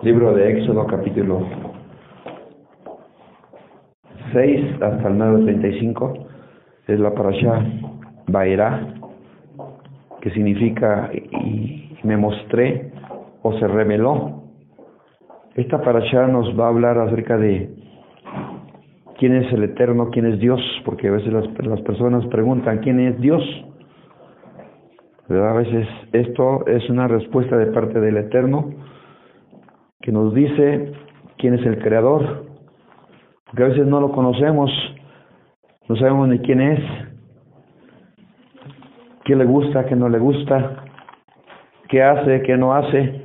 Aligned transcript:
Libro 0.00 0.32
de 0.32 0.52
Éxodo 0.52 0.86
capítulo 0.86 1.44
6 4.32 4.80
hasta 4.80 5.08
el 5.08 5.14
9.35 5.14 6.26
es 6.86 7.00
la 7.00 7.12
parasha 7.12 7.66
Baerá, 8.28 8.94
que 10.20 10.30
significa 10.30 11.10
y 11.12 11.98
me 12.04 12.16
mostré 12.16 12.92
o 13.42 13.58
se 13.58 13.66
reveló. 13.66 14.44
Esta 15.56 15.82
parasha 15.82 16.28
nos 16.28 16.56
va 16.56 16.66
a 16.66 16.68
hablar 16.68 16.96
acerca 16.98 17.36
de 17.36 17.68
quién 19.18 19.34
es 19.34 19.52
el 19.52 19.64
Eterno, 19.64 20.10
quién 20.10 20.26
es 20.26 20.38
Dios, 20.38 20.60
porque 20.84 21.08
a 21.08 21.10
veces 21.10 21.32
las 21.32 21.80
personas 21.80 22.24
preguntan 22.26 22.78
quién 22.78 23.00
es 23.00 23.20
Dios. 23.20 23.42
A 25.28 25.54
veces 25.54 25.88
esto 26.12 26.68
es 26.68 26.88
una 26.88 27.08
respuesta 27.08 27.56
de 27.56 27.66
parte 27.72 27.98
del 27.98 28.18
Eterno 28.18 28.86
que 30.08 30.12
nos 30.12 30.32
dice 30.32 30.92
quién 31.36 31.52
es 31.52 31.66
el 31.66 31.82
creador, 31.82 32.46
porque 33.44 33.62
a 33.62 33.66
veces 33.66 33.86
no 33.86 34.00
lo 34.00 34.10
conocemos, 34.10 34.70
no 35.86 35.96
sabemos 35.96 36.28
ni 36.28 36.38
quién 36.38 36.62
es, 36.62 36.80
qué 39.26 39.36
le 39.36 39.44
gusta, 39.44 39.84
qué 39.84 39.94
no 39.96 40.08
le 40.08 40.18
gusta, 40.18 40.82
qué 41.90 42.02
hace, 42.02 42.40
qué 42.40 42.56
no 42.56 42.72
hace. 42.72 43.22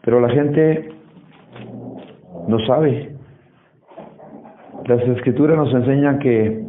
Pero 0.00 0.20
la 0.20 0.30
gente 0.30 0.88
no 2.48 2.58
sabe. 2.60 3.14
Las 4.86 5.02
escrituras 5.02 5.58
nos 5.58 5.74
enseñan 5.74 6.18
que 6.18 6.64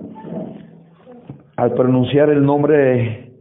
al 1.56 1.74
pronunciar 1.74 2.32
el 2.32 2.46
nombre, 2.46 3.32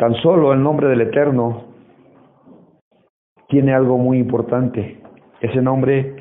tan 0.00 0.16
solo 0.16 0.52
el 0.52 0.60
nombre 0.60 0.88
del 0.88 1.02
Eterno, 1.02 1.69
tiene 3.50 3.74
algo 3.74 3.98
muy 3.98 4.18
importante. 4.18 4.98
Ese 5.40 5.60
nombre 5.60 6.16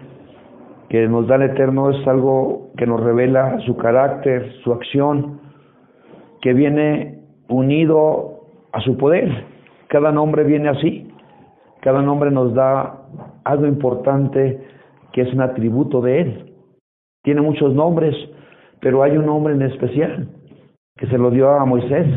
que 0.90 1.08
nos 1.08 1.28
da 1.28 1.36
el 1.36 1.44
Eterno 1.44 1.92
es 1.92 2.08
algo 2.08 2.72
que 2.76 2.88
nos 2.88 3.00
revela 3.02 3.60
su 3.66 3.78
carácter, 3.78 4.52
su 4.64 4.74
acción, 4.74 5.40
que 6.42 6.54
viene 6.54 7.22
unido 7.48 8.40
a 8.74 8.82
su 8.82 8.98
poder. 8.98 9.46
Cada 9.88 10.12
nombre 10.12 10.44
viene 10.44 10.70
así. 10.70 11.12
Cada 11.82 12.02
nombre 12.02 12.32
nos 12.32 12.54
da 12.54 13.06
algo 13.44 13.68
importante 13.68 14.60
que 15.14 15.22
es 15.22 15.34
un 15.34 15.42
atributo 15.42 16.02
de 16.02 16.22
Él. 16.22 16.54
Tiene 17.24 17.42
muchos 17.42 17.74
nombres, 17.74 18.16
pero 18.82 19.04
hay 19.04 19.16
un 19.16 19.26
nombre 19.26 19.54
en 19.54 19.62
especial 19.62 20.28
que 20.98 21.08
se 21.08 21.18
lo 21.18 21.30
dio 21.30 21.52
a 21.52 21.66
Moisés. 21.66 22.08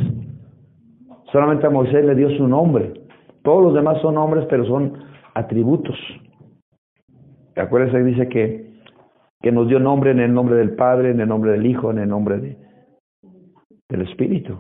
Solamente 1.31 1.67
a 1.67 1.71
Moisés 1.71 2.05
le 2.05 2.15
dio 2.15 2.31
su 2.31 2.49
nombre. 2.49 3.02
Todos 3.43 3.63
los 3.63 3.75
demás 3.75 4.01
son 4.01 4.15
nombres, 4.15 4.47
pero 4.49 4.65
son 4.65 5.05
atributos. 5.35 5.97
Acuérdense 7.57 7.99
que 7.99 8.05
dice 8.05 8.29
que, 8.29 8.73
que 9.41 9.53
nos 9.53 9.69
dio 9.69 9.79
nombre 9.79 10.13
en 10.13 10.21
el 10.21 10.33
nombre 10.33 10.57
del 10.57 10.75
Padre, 10.75 11.11
en 11.11 11.21
el 11.21 11.29
nombre 11.29 11.53
del 11.53 11.67
Hijo, 11.67 11.91
en 11.91 11.99
el 11.99 12.09
nombre 12.09 12.39
de, 12.39 12.57
del 13.89 14.03
Espíritu. 14.03 14.59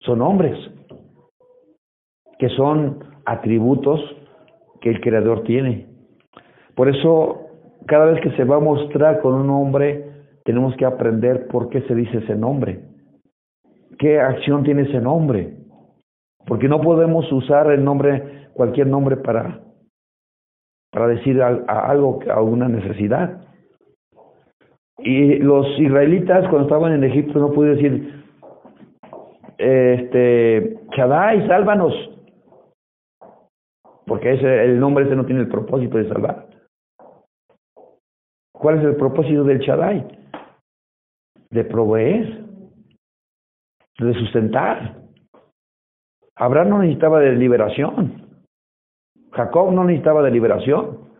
Son 0.00 0.18
nombres 0.18 0.56
que 2.38 2.48
son 2.50 3.04
atributos 3.26 4.00
que 4.80 4.90
el 4.90 5.00
Creador 5.00 5.42
tiene. 5.44 5.88
Por 6.74 6.88
eso, 6.88 7.48
cada 7.86 8.06
vez 8.06 8.20
que 8.22 8.30
se 8.32 8.44
va 8.44 8.56
a 8.56 8.60
mostrar 8.60 9.20
con 9.20 9.34
un 9.34 9.46
nombre, 9.46 10.10
tenemos 10.44 10.74
que 10.76 10.86
aprender 10.86 11.48
por 11.48 11.68
qué 11.68 11.82
se 11.82 11.94
dice 11.94 12.18
ese 12.18 12.34
nombre. 12.34 12.80
¿Qué 13.98 14.18
acción 14.18 14.64
tiene 14.64 14.82
ese 14.82 15.00
nombre? 15.00 15.59
Porque 16.46 16.68
no 16.68 16.80
podemos 16.80 17.30
usar 17.32 17.70
el 17.70 17.84
nombre, 17.84 18.48
cualquier 18.54 18.86
nombre 18.86 19.16
para, 19.16 19.60
para 20.90 21.08
decir 21.08 21.40
a, 21.42 21.48
algo, 21.88 22.20
a 22.30 22.40
una 22.40 22.68
necesidad. 22.68 23.40
Y 24.98 25.36
los 25.38 25.66
israelitas 25.78 26.48
cuando 26.48 26.62
estaban 26.62 26.92
en 26.92 27.04
Egipto 27.04 27.38
no 27.38 27.52
pudieron 27.52 27.76
decir, 27.76 28.24
este, 29.58 30.78
Shaddai, 30.96 31.46
sálvanos. 31.46 31.94
Porque 34.06 34.32
ese, 34.32 34.64
el 34.64 34.80
nombre 34.80 35.04
ese 35.04 35.16
no 35.16 35.24
tiene 35.24 35.42
el 35.42 35.48
propósito 35.48 35.98
de 35.98 36.08
salvar. 36.08 36.46
¿Cuál 38.52 38.78
es 38.78 38.84
el 38.84 38.96
propósito 38.96 39.44
del 39.44 39.58
Shaddai? 39.60 40.06
De 41.50 41.64
proveer, 41.64 42.44
de 43.98 44.14
sustentar. 44.14 44.96
Abraham 46.40 46.70
no 46.70 46.78
necesitaba 46.78 47.20
de 47.20 47.32
liberación. 47.32 48.26
Jacob 49.32 49.72
no 49.72 49.84
necesitaba 49.84 50.22
de 50.22 50.30
liberación. 50.30 51.10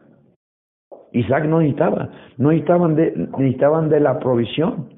Isaac 1.12 1.44
no 1.44 1.60
necesitaba. 1.60 2.08
No 2.38 2.48
necesitaban 2.48 2.96
de, 2.96 3.12
necesitaban 3.38 3.90
de 3.90 4.00
la 4.00 4.18
provisión. 4.18 4.88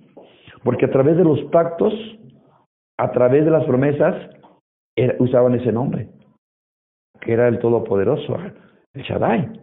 Porque 0.63 0.87
a 0.87 0.91
través 0.93 1.17
de 1.17 1.25
los 1.25 1.43
pactos, 1.51 1.93
a 2.99 3.11
través 3.11 3.45
de 3.45 3.51
las 3.51 3.65
promesas, 3.65 4.15
usaban 5.19 5.57
ese 5.57 5.73
nombre, 5.73 6.09
que 7.21 7.33
era 7.33 7.49
el 7.49 7.59
Todopoderoso, 7.59 8.37
el 8.95 9.03
Shaddai. 9.03 9.61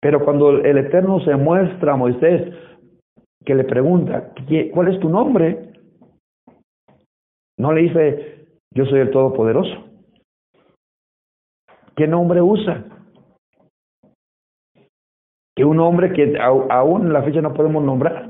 Pero 0.00 0.24
cuando 0.24 0.50
el 0.50 0.78
Eterno 0.78 1.18
se 1.20 1.34
muestra 1.34 1.94
a 1.94 1.96
Moisés, 1.96 2.54
que 3.44 3.56
le 3.56 3.64
pregunta, 3.64 4.32
¿cuál 4.72 4.94
es 4.94 5.00
tu 5.00 5.08
nombre? 5.08 5.72
No 7.56 7.72
le 7.72 7.82
dice, 7.82 8.37
yo 8.78 8.86
soy 8.86 9.00
el 9.00 9.10
Todopoderoso. 9.10 9.74
¿Qué 11.96 12.06
nombre 12.06 12.40
usa? 12.40 12.84
Que 15.56 15.64
un 15.64 15.78
nombre 15.78 16.12
que 16.12 16.38
aún 16.38 17.06
en 17.06 17.12
la 17.12 17.24
fecha 17.24 17.40
no 17.40 17.54
podemos 17.54 17.82
nombrar. 17.82 18.28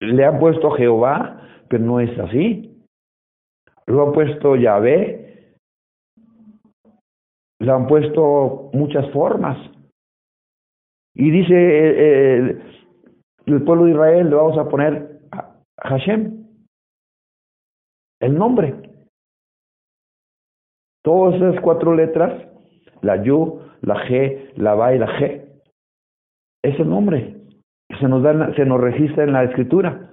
Le 0.00 0.24
han 0.24 0.38
puesto 0.38 0.70
Jehová, 0.70 1.46
pero 1.68 1.84
no 1.84 2.00
es 2.00 2.18
así. 2.18 2.82
Lo 3.84 4.06
han 4.06 4.12
puesto 4.14 4.56
Yahvé. 4.56 5.54
Le 7.60 7.70
han 7.70 7.86
puesto 7.86 8.70
muchas 8.72 9.10
formas. 9.10 9.58
Y 11.14 11.30
dice 11.30 11.52
eh, 11.54 12.62
el 13.44 13.62
pueblo 13.62 13.84
de 13.84 13.90
Israel, 13.90 14.30
le 14.30 14.36
vamos 14.36 14.56
a 14.56 14.66
poner 14.70 15.20
Hashem, 15.82 16.31
el 18.22 18.34
nombre. 18.34 18.74
Todas 21.04 21.34
esas 21.34 21.60
cuatro 21.60 21.94
letras, 21.94 22.48
la 23.02 23.22
Yu, 23.22 23.60
la 23.82 23.96
G, 24.06 24.52
la 24.56 24.74
Ba 24.74 24.94
y 24.94 24.98
la 24.98 25.08
G, 25.18 25.44
es 26.62 26.80
el 26.80 26.88
nombre 26.88 27.42
se 27.98 28.08
nos, 28.08 28.22
da, 28.22 28.54
se 28.54 28.64
nos 28.64 28.80
registra 28.80 29.24
en 29.24 29.32
la 29.32 29.44
escritura, 29.44 30.10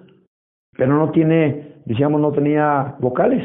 pero 0.78 0.94
no 0.94 1.12
tiene, 1.12 1.82
decíamos, 1.86 2.22
no 2.22 2.32
tenía 2.32 2.96
vocales. 3.00 3.44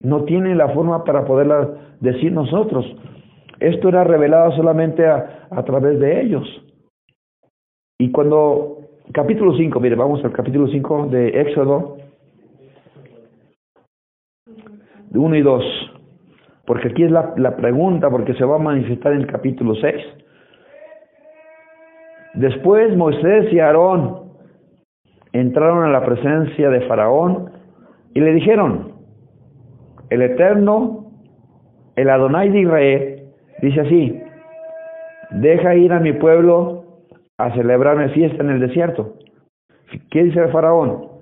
No 0.00 0.24
tiene 0.24 0.54
la 0.54 0.68
forma 0.70 1.04
para 1.04 1.24
poderla 1.24 1.96
decir 2.00 2.32
nosotros. 2.32 2.84
Esto 3.60 3.88
era 3.88 4.04
revelado 4.04 4.52
solamente 4.52 5.06
a, 5.06 5.48
a 5.50 5.64
través 5.64 5.98
de 5.98 6.20
ellos. 6.20 6.46
Y 7.98 8.10
cuando, 8.10 8.80
capítulo 9.12 9.56
5, 9.56 9.80
mire, 9.80 9.94
vamos 9.94 10.22
al 10.24 10.32
capítulo 10.32 10.66
5 10.66 11.06
de 11.06 11.28
Éxodo, 11.40 11.96
1 15.18 15.36
y 15.36 15.42
2, 15.42 15.64
porque 16.66 16.88
aquí 16.88 17.04
es 17.04 17.10
la, 17.10 17.34
la 17.36 17.56
pregunta, 17.56 18.10
porque 18.10 18.34
se 18.34 18.44
va 18.44 18.56
a 18.56 18.58
manifestar 18.58 19.12
en 19.12 19.20
el 19.20 19.26
capítulo 19.26 19.74
6. 19.74 19.94
Después 22.34 22.96
Moisés 22.96 23.52
y 23.52 23.60
Aarón 23.60 24.24
entraron 25.32 25.84
a 25.84 25.90
la 25.90 26.04
presencia 26.04 26.68
de 26.70 26.80
Faraón 26.82 27.50
y 28.14 28.20
le 28.20 28.32
dijeron, 28.32 28.92
el 30.10 30.22
Eterno, 30.22 31.10
el 31.96 32.10
Adonai 32.10 32.50
de 32.50 32.60
Israel, 32.60 33.22
dice 33.62 33.80
así, 33.80 34.20
deja 35.30 35.74
ir 35.74 35.92
a 35.92 36.00
mi 36.00 36.12
pueblo 36.12 36.84
a 37.38 37.52
celebrarme 37.54 38.10
fiesta 38.10 38.42
en 38.42 38.50
el 38.50 38.60
desierto. 38.60 39.14
¿Qué 40.10 40.24
dice 40.24 40.40
el 40.40 40.50
Faraón? 40.50 41.13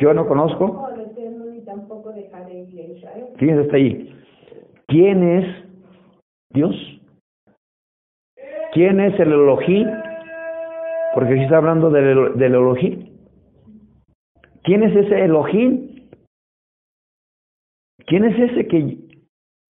Yo 0.00 0.14
no 0.14 0.26
conozco. 0.26 0.88
¿Quién 3.36 3.60
está 3.60 3.76
ahí? 3.76 4.16
¿Quién 4.88 5.22
es 5.22 5.64
Dios? 6.54 6.74
¿Quién 8.72 8.98
es 9.00 9.18
el 9.20 9.32
Elohim? 9.32 9.88
Porque 11.14 11.34
aquí 11.34 11.42
está 11.42 11.58
hablando 11.58 11.90
del, 11.90 12.38
del 12.38 12.54
Elohim. 12.54 13.10
¿Quién 14.62 14.82
es 14.84 14.96
ese 14.96 15.24
Elohim? 15.24 16.08
¿Quién 18.06 18.24
es 18.24 18.50
ese 18.50 18.66
que, 18.68 18.96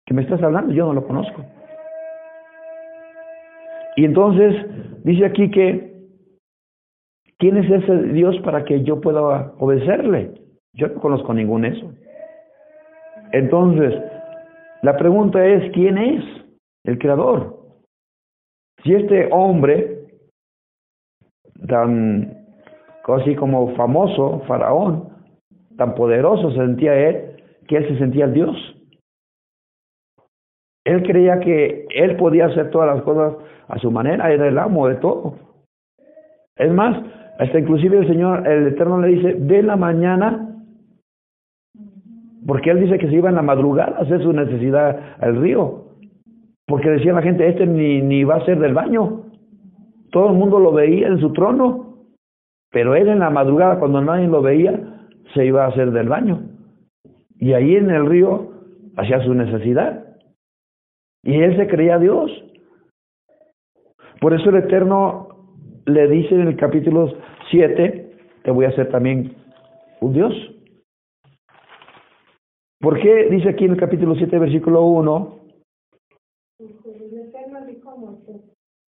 que 0.07 0.15
me 0.15 0.23
estás 0.23 0.43
hablando? 0.43 0.73
Yo 0.73 0.87
no 0.87 0.95
lo 0.95 1.07
conozco. 1.07 1.45
Y 3.97 4.05
entonces 4.05 4.55
dice 5.05 5.25
aquí 5.25 5.51
que 5.51 5.96
¿quién 7.39 7.57
es 7.57 7.71
ese 7.71 8.03
Dios 8.13 8.37
para 8.45 8.65
que 8.65 8.83
yo 8.83 9.01
pueda 9.01 9.53
obedecerle? 9.59 10.35
Yo 10.75 10.89
no 10.89 11.01
conozco 11.01 11.33
ningún 11.33 11.65
eso. 11.65 11.93
Entonces, 13.33 13.95
la 14.83 14.97
pregunta 14.97 15.45
es, 15.45 15.73
¿quién 15.73 15.99
es 15.99 16.25
el 16.85 16.99
creador? 16.99 17.57
Si 18.85 18.95
este 18.95 19.29
hombre, 19.33 20.07
tan 21.67 22.47
así 23.15 23.35
como 23.37 23.75
famoso, 23.77 24.43
faraón, 24.47 25.09
tan 25.77 25.95
poderoso 25.95 26.51
se 26.51 26.57
sentía 26.57 26.95
él, 27.09 27.43
que 27.69 27.77
él 27.77 27.89
se 27.89 27.99
sentía 27.99 28.27
el 28.27 28.35
Dios. 28.35 28.57
Él 30.85 31.03
creía 31.03 31.41
que 31.41 31.87
él 31.91 32.17
podía 32.17 32.47
hacer 32.47 32.71
todas 32.71 32.95
las 32.95 33.05
cosas 33.05 33.35
a 33.69 33.79
su 33.79 33.91
manera, 33.91 34.33
era 34.33 34.47
el 34.47 34.59
amo 34.59 34.87
de 34.89 34.97
todo. 34.97 35.35
Es 36.57 36.71
más, 36.73 36.97
hasta 37.39 37.59
inclusive 37.59 37.99
el 37.99 38.07
Señor, 38.07 38.47
el 38.49 38.69
Eterno 38.69 39.01
le 39.01 39.09
dice, 39.09 39.37
ve 39.39 39.63
la 39.63 39.77
mañana, 39.77 40.55
porque 42.47 42.71
él 42.71 42.81
dice 42.81 42.99
que 42.99 43.09
se 43.09 43.15
iba 43.15 43.29
en 43.29 43.35
la 43.35 43.43
madrugada 43.43 43.97
a 43.99 44.03
hacer 44.03 44.23
su 44.23 44.33
necesidad 44.33 45.17
al 45.21 45.37
río. 45.37 45.87
Porque 46.67 46.91
decía 46.91 47.13
la 47.13 47.23
gente, 47.23 47.47
este 47.47 47.67
ni, 47.67 48.01
ni 48.01 48.25
va 48.25 48.37
a 48.37 48.45
ser 48.45 48.59
del 48.59 48.75
baño. 48.75 49.25
Todo 50.11 50.31
el 50.31 50.37
mundo 50.37 50.59
lo 50.59 50.73
veía 50.73 51.09
en 51.09 51.21
su 51.21 51.33
trono. 51.33 51.97
Pero 52.71 52.95
él 52.95 53.09
en 53.09 53.21
la 53.21 53.31
madrugada, 53.31 53.79
cuando 53.79 54.01
nadie 54.01 54.27
lo 54.29 54.43
veía, 54.43 54.79
se 55.35 55.45
iba 55.45 55.65
a 55.65 55.69
hacer 55.69 55.91
del 55.91 56.09
baño. 56.09 56.41
Y 57.39 57.53
ahí 57.53 57.77
en 57.77 57.91
el 57.91 58.07
río 58.07 58.53
hacía 58.97 59.21
su 59.25 59.35
necesidad. 59.35 60.05
Y 61.23 61.35
él 61.35 61.57
se 61.57 61.67
creía 61.67 61.99
Dios. 61.99 62.31
Por 64.21 64.33
eso 64.35 64.51
el 64.51 64.57
Eterno 64.57 65.26
le 65.87 66.09
dice 66.09 66.35
en 66.35 66.49
el 66.49 66.57
capítulo 66.57 67.13
7, 67.51 68.11
te 68.43 68.51
voy 68.51 68.65
a 68.65 68.69
hacer 68.69 68.91
también 68.91 69.35
un 70.01 70.13
Dios. 70.13 70.33
¿Por 72.81 73.01
qué 73.01 73.29
dice 73.31 73.49
aquí 73.49 73.65
en 73.65 73.73
el 73.73 73.81
capítulo 73.81 74.15
7, 74.15 74.39
versículo 74.39 74.83
1? 74.83 75.41
El 76.59 77.19
Eterno 77.21 77.67
dijo 77.67 77.91
a 77.91 77.97
Moisés, 77.97 78.43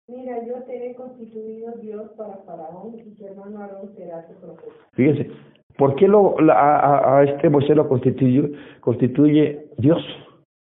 mira, 0.08 0.44
yo 0.46 0.62
te 0.64 0.90
he 0.90 0.94
constituido 0.94 1.72
Dios 1.80 2.10
para 2.16 2.38
Faraón 2.38 2.98
y 2.98 3.14
tu 3.14 3.26
hermano 3.26 3.60
Aarón 3.60 3.94
será 3.96 4.26
tu 4.26 4.34
profeta. 4.34 4.72
Fíjese, 4.92 5.30
¿por 5.76 5.94
qué 5.94 6.08
lo, 6.08 6.36
a, 6.50 7.18
a, 7.18 7.24
este 7.24 7.48
Moisés 7.48 7.76
lo 7.76 7.88
constituye, 7.88 8.52
constituye 8.80 9.68
Dios? 9.78 10.02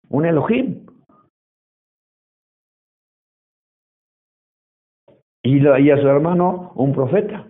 Un 0.09 0.25
Elohim. 0.25 0.85
Y, 5.43 5.67
a 5.67 5.97
su 5.97 6.07
hermano 6.07 6.71
un 6.75 6.93
profeta. 6.93 7.45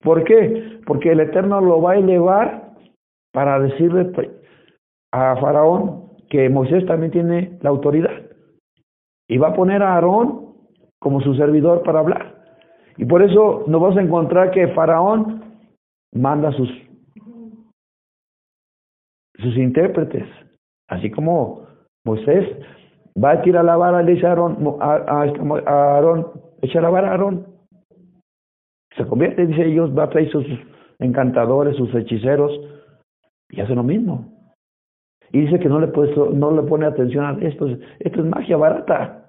¿Por 0.00 0.22
qué? 0.24 0.80
Porque 0.86 1.12
el 1.12 1.20
Eterno 1.20 1.60
lo 1.60 1.82
va 1.82 1.92
a 1.92 1.96
elevar 1.96 2.74
para 3.32 3.58
decirle 3.58 4.12
a 5.12 5.36
Faraón 5.36 6.10
que 6.30 6.48
Moisés 6.48 6.86
también 6.86 7.10
tiene 7.10 7.58
la 7.60 7.70
autoridad. 7.70 8.22
Y 9.28 9.38
va 9.38 9.48
a 9.48 9.54
poner 9.54 9.82
a 9.82 9.94
Aarón 9.94 10.54
como 11.00 11.20
su 11.20 11.34
servidor 11.34 11.82
para 11.82 11.98
hablar. 11.98 12.36
Y 12.96 13.04
por 13.04 13.22
eso 13.22 13.64
nos 13.66 13.80
vamos 13.80 13.96
a 13.96 14.02
encontrar 14.02 14.52
que 14.52 14.68
Faraón 14.68 15.44
manda 16.12 16.52
sus, 16.52 16.70
sus 19.38 19.56
intérpretes, 19.56 20.26
así 20.88 21.10
como 21.10 21.66
Moisés 22.04 22.56
va 23.22 23.32
a 23.32 23.42
tirar 23.42 23.64
la 23.64 23.76
vara, 23.76 24.02
le 24.02 24.14
dice 24.14 24.26
a 24.26 24.30
Aarón, 24.30 24.76
a, 24.80 25.22
a, 25.22 26.24
echa 26.62 26.80
la 26.80 26.90
vara 26.90 27.08
a 27.08 27.10
Aarón. 27.12 27.46
Se 28.96 29.06
convierte, 29.06 29.46
dice 29.46 29.66
ellos, 29.66 29.96
va 29.96 30.04
a 30.04 30.10
traer 30.10 30.30
sus 30.30 30.46
encantadores, 30.98 31.76
sus 31.76 31.94
hechiceros, 31.94 32.52
y 33.50 33.60
hace 33.60 33.74
lo 33.74 33.82
mismo. 33.82 34.32
Y 35.32 35.40
dice 35.40 35.58
que 35.58 35.68
no 35.68 35.80
le, 35.80 35.88
no 36.34 36.50
le 36.50 36.62
pone 36.62 36.86
atención 36.86 37.24
a 37.24 37.46
esto. 37.46 37.66
Esto 37.98 38.20
es 38.20 38.26
magia 38.26 38.56
barata. 38.56 39.26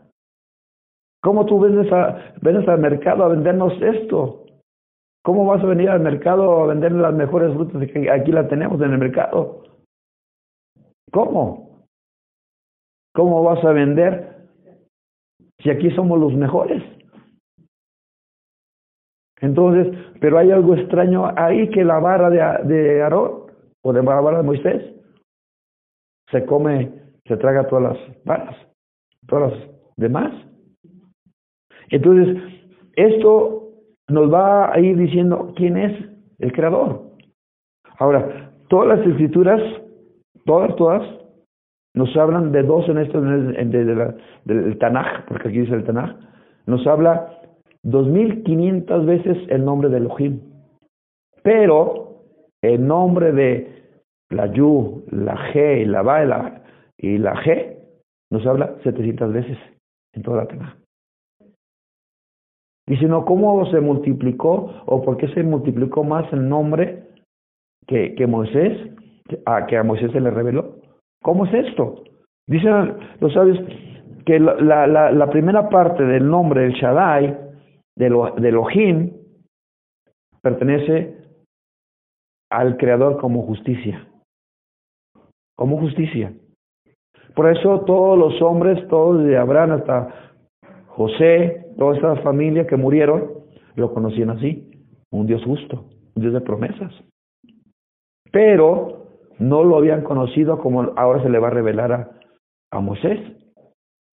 ¿Cómo 1.22 1.45
tú 1.45 1.60
vendes, 1.60 1.92
a, 1.92 2.33
vendes 2.42 2.68
al 2.68 2.80
mercado 2.80 3.24
a 3.24 3.30
vendernos 3.30 3.74
esto? 3.81 4.45
¿Cómo 5.24 5.45
vas 5.45 5.62
a 5.62 5.68
venir 5.68 5.90
al 5.90 6.00
mercado 6.00 6.63
a 6.63 6.68
vender 6.68 6.94
las 6.94 7.13
mejores 7.13 7.54
frutas 7.54 7.86
que 7.92 8.10
aquí 8.10 8.31
las 8.31 8.48
tenemos 8.48 8.80
en 8.81 8.94
el 8.94 8.98
mercado? 8.98 9.63
¿Cómo? 11.12 11.67
¿Cómo 13.18 13.42
vas 13.42 13.66
a 13.66 13.72
vender 13.72 14.46
si 15.58 15.72
aquí 15.72 15.90
somos 15.96 16.19
los 16.19 16.36
mejores? 16.36 16.84
Entonces, 19.42 19.88
pero 20.22 20.38
hay 20.38 20.52
algo 20.52 20.75
extraño 20.75 21.25
ahí 21.36 21.68
que 21.72 21.84
la 21.84 21.98
vara 21.98 22.30
de, 22.30 22.68
de 22.72 23.02
Aarón 23.02 23.52
o 23.81 23.92
de 23.92 24.04
la 24.04 24.22
vara 24.22 24.38
de 24.38 24.44
Moisés 24.44 24.84
se 26.30 26.46
come, 26.46 26.92
se 27.25 27.38
traga 27.38 27.68
todas 27.68 27.98
las 27.98 28.24
varas, 28.24 28.56
todas 29.25 29.52
las 29.52 29.69
demás. 29.96 30.31
Entonces, 31.90 32.38
esto 32.96 33.72
nos 34.10 34.31
va 34.31 34.72
a 34.72 34.80
ir 34.80 34.96
diciendo 34.96 35.54
quién 35.56 35.75
es 35.75 36.08
el 36.38 36.52
creador. 36.52 37.14
Ahora, 37.98 38.54
todas 38.69 39.00
las 39.00 39.08
escrituras, 39.08 39.60
todas, 40.46 40.75
todas, 40.75 41.17
nos 41.97 42.15
hablan 42.15 42.51
de 42.51 42.61
dos 42.61 42.88
en 42.88 42.99
esto, 42.99 43.19
del 43.19 44.77
Tanaj, 44.77 45.25
porque 45.27 45.49
aquí 45.49 45.59
dice 45.61 45.73
el 45.73 45.83
Tanaj, 45.83 46.15
nos 46.67 46.85
habla 46.85 47.39
2500 47.83 49.05
veces 49.05 49.38
el 49.49 49.65
nombre 49.65 49.89
de 49.89 49.97
Elohim. 49.97 50.39
Pero 51.41 52.21
el 52.61 52.85
nombre 52.85 53.31
de 53.31 53.83
la 54.29 54.45
Yu, 54.53 55.05
la 55.09 55.35
G, 55.51 55.85
la 55.88 56.03
Ba 56.03 56.23
la, 56.25 56.61
y 56.97 57.17
la 57.17 57.33
G 57.44 57.77
nos 58.29 58.45
habla 58.45 58.75
700 58.83 59.33
veces 59.33 59.57
en 60.13 60.21
toda 60.21 60.38
la 60.38 60.47
Tanaj. 60.47 60.75
Dice, 62.88 63.05
no, 63.05 63.25
¿cómo 63.25 63.65
se 63.71 63.81
multiplicó 63.81 64.83
o 64.85 65.01
por 65.01 65.17
qué 65.17 65.27
se 65.29 65.44
multiplicó 65.44 66.03
más 66.03 66.31
el 66.31 66.47
nombre 66.47 67.07
que, 67.88 68.13
que 68.15 68.27
Moisés, 68.27 68.77
a, 69.45 69.65
que 69.65 69.77
a 69.77 69.83
Moisés 69.83 70.11
se 70.11 70.21
le 70.21 70.29
reveló? 70.29 70.76
¿Cómo 71.22 71.46
es 71.46 71.54
esto? 71.54 72.04
Dicen 72.48 72.98
los 73.19 73.34
sabios 73.34 73.60
que 74.25 74.40
la, 74.40 74.88
la, 74.88 75.30
primera 75.30 75.69
parte 75.69 76.04
del 76.04 76.30
nombre 76.30 76.62
del 76.62 76.74
Shaddai, 76.74 77.38
de, 77.96 78.10
lo, 78.10 78.31
de 78.31 78.50
Elohim, 78.50 79.14
pertenece 80.42 81.16
al 82.50 82.78
Creador 82.78 83.18
como 83.19 83.44
justicia. 83.44 84.06
Como 85.56 85.80
justicia. 85.80 86.33
Por 87.36 87.50
eso 87.52 87.81
todos 87.81 88.18
los 88.18 88.42
hombres, 88.42 88.86
todos 88.90 89.24
de 89.24 89.38
Abraham 89.38 89.71
hasta 89.71 90.33
José, 90.88 91.66
toda 91.78 91.97
esa 91.97 92.16
familia 92.18 92.66
que 92.68 92.76
murieron, 92.76 93.31
lo 93.76 93.94
conocían 93.94 94.31
así, 94.31 94.69
un 95.12 95.28
Dios 95.28 95.44
justo, 95.45 95.86
un 96.16 96.21
Dios 96.21 96.33
de 96.33 96.42
promesas. 96.42 96.94
Pero 98.31 99.06
no 99.39 99.63
lo 99.63 99.77
habían 99.77 100.03
conocido 100.03 100.59
como 100.59 100.94
ahora 100.95 101.21
se 101.23 101.29
le 101.29 101.39
va 101.39 101.47
a 101.47 101.51
revelar 101.51 101.91
a, 101.91 102.11
a 102.71 102.79
Moisés. 102.79 103.19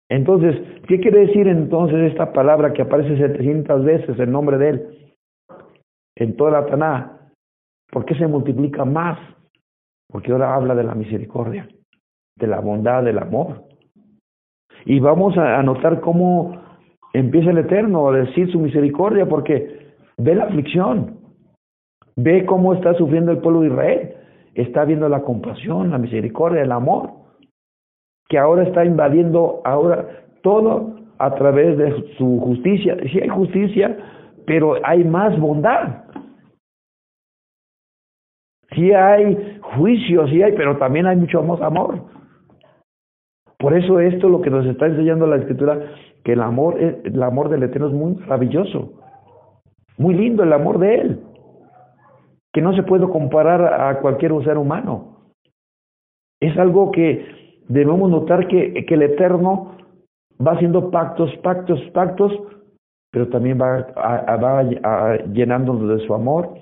Entonces, 0.10 0.56
¿qué 0.88 1.00
quiere 1.00 1.28
decir 1.28 1.48
entonces 1.48 2.12
esta 2.12 2.34
palabra 2.34 2.74
que 2.74 2.82
aparece 2.82 3.18
700 3.18 3.84
veces 3.84 4.20
el 4.20 4.32
nombre 4.32 4.58
de 4.58 4.70
él 4.70 5.14
en 6.16 6.36
toda 6.36 6.52
la 6.52 6.66
Taná? 6.66 7.32
¿Por 7.92 8.06
qué 8.06 8.16
se 8.16 8.28
multiplica 8.28 8.86
más? 8.86 9.20
Porque 10.10 10.32
ahora 10.32 10.56
habla 10.56 10.74
de 10.74 10.84
la 10.84 10.96
misericordia, 10.96 11.68
de 12.36 12.48
la 12.48 12.60
bondad, 12.60 13.04
del 13.04 13.20
amor. 13.20 13.66
Y 14.86 15.00
vamos 15.00 15.38
a 15.38 15.62
notar 15.62 16.00
cómo 16.00 16.60
empieza 17.14 17.52
el 17.52 17.60
Eterno 17.60 18.10
a 18.10 18.14
decir 18.14 18.52
su 18.52 18.60
misericordia, 18.60 19.28
porque 19.28 19.94
ve 20.18 20.34
la 20.34 20.46
aflicción, 20.46 21.20
ve 22.16 22.46
cómo 22.46 22.74
está 22.74 22.96
sufriendo 22.96 23.32
el 23.32 23.40
pueblo 23.40 23.62
de 23.62 23.68
Israel 23.68 24.19
está 24.56 24.86
viendo 24.86 25.10
la 25.10 25.22
compasión, 25.22 25.92
la 25.92 25.98
misericordia, 25.98 26.62
el 26.62 26.72
amor, 26.72 27.12
que 28.28 28.38
ahora 28.38 28.64
está 28.64 28.86
invadiendo 28.86 29.62
ahora 29.66 30.08
todo 30.44 30.96
a 31.18 31.34
través 31.36 31.78
de 31.78 32.14
su 32.18 32.40
justicia. 32.40 32.98
Sí 33.12 33.20
hay 33.20 33.30
justicia, 33.30 33.98
pero 34.46 34.76
hay 34.84 35.04
más 35.04 35.38
bondad. 35.40 36.06
Sí 38.76 38.94
hay 38.94 39.60
juicio, 39.62 40.28
sí 40.28 40.42
hay, 40.44 40.54
pero 40.54 40.78
también 40.78 41.08
hay 41.08 41.18
mucho 41.18 41.42
más 41.42 41.62
amor. 41.62 42.04
Por 43.58 43.76
eso 43.76 44.00
esto 44.00 44.28
es 44.28 44.32
lo 44.32 44.42
que 44.42 44.50
nos 44.50 44.66
está 44.66 44.86
enseñando 44.86 45.28
la 45.28 45.38
escritura, 45.38 45.80
que 46.24 46.34
el 46.34 46.42
amor, 46.42 46.80
el 46.80 47.24
amor 47.24 47.50
del 47.50 47.64
Eterno 47.64 47.88
es 47.88 47.94
muy 47.94 48.16
maravilloso, 48.16 48.94
muy 49.98 50.14
lindo 50.14 50.44
el 50.44 50.54
amor 50.54 50.80
de 50.80 50.96
Él 50.96 51.29
que 52.54 52.62
no 52.62 52.74
se 52.76 52.84
puede 52.84 53.08
comparar 53.08 53.82
a 53.82 54.00
cualquier 54.00 54.32
ser 54.44 54.58
humano. 54.58 55.32
Es 56.42 56.58
algo 56.58 56.92
que 56.92 57.60
debemos 57.68 58.10
notar 58.10 58.48
que, 58.48 58.86
que 58.86 58.94
el 58.94 59.04
Eterno 59.04 59.76
va 60.46 60.54
haciendo 60.54 60.90
pactos, 60.90 61.36
pactos, 61.44 61.80
pactos 61.94 62.32
pero 63.12 63.28
también 63.30 63.60
va, 63.60 63.88
a, 63.96 64.36
va 64.38 64.64
llenándonos 65.34 66.00
de 66.00 66.06
su 66.06 66.14
amor, 66.14 66.54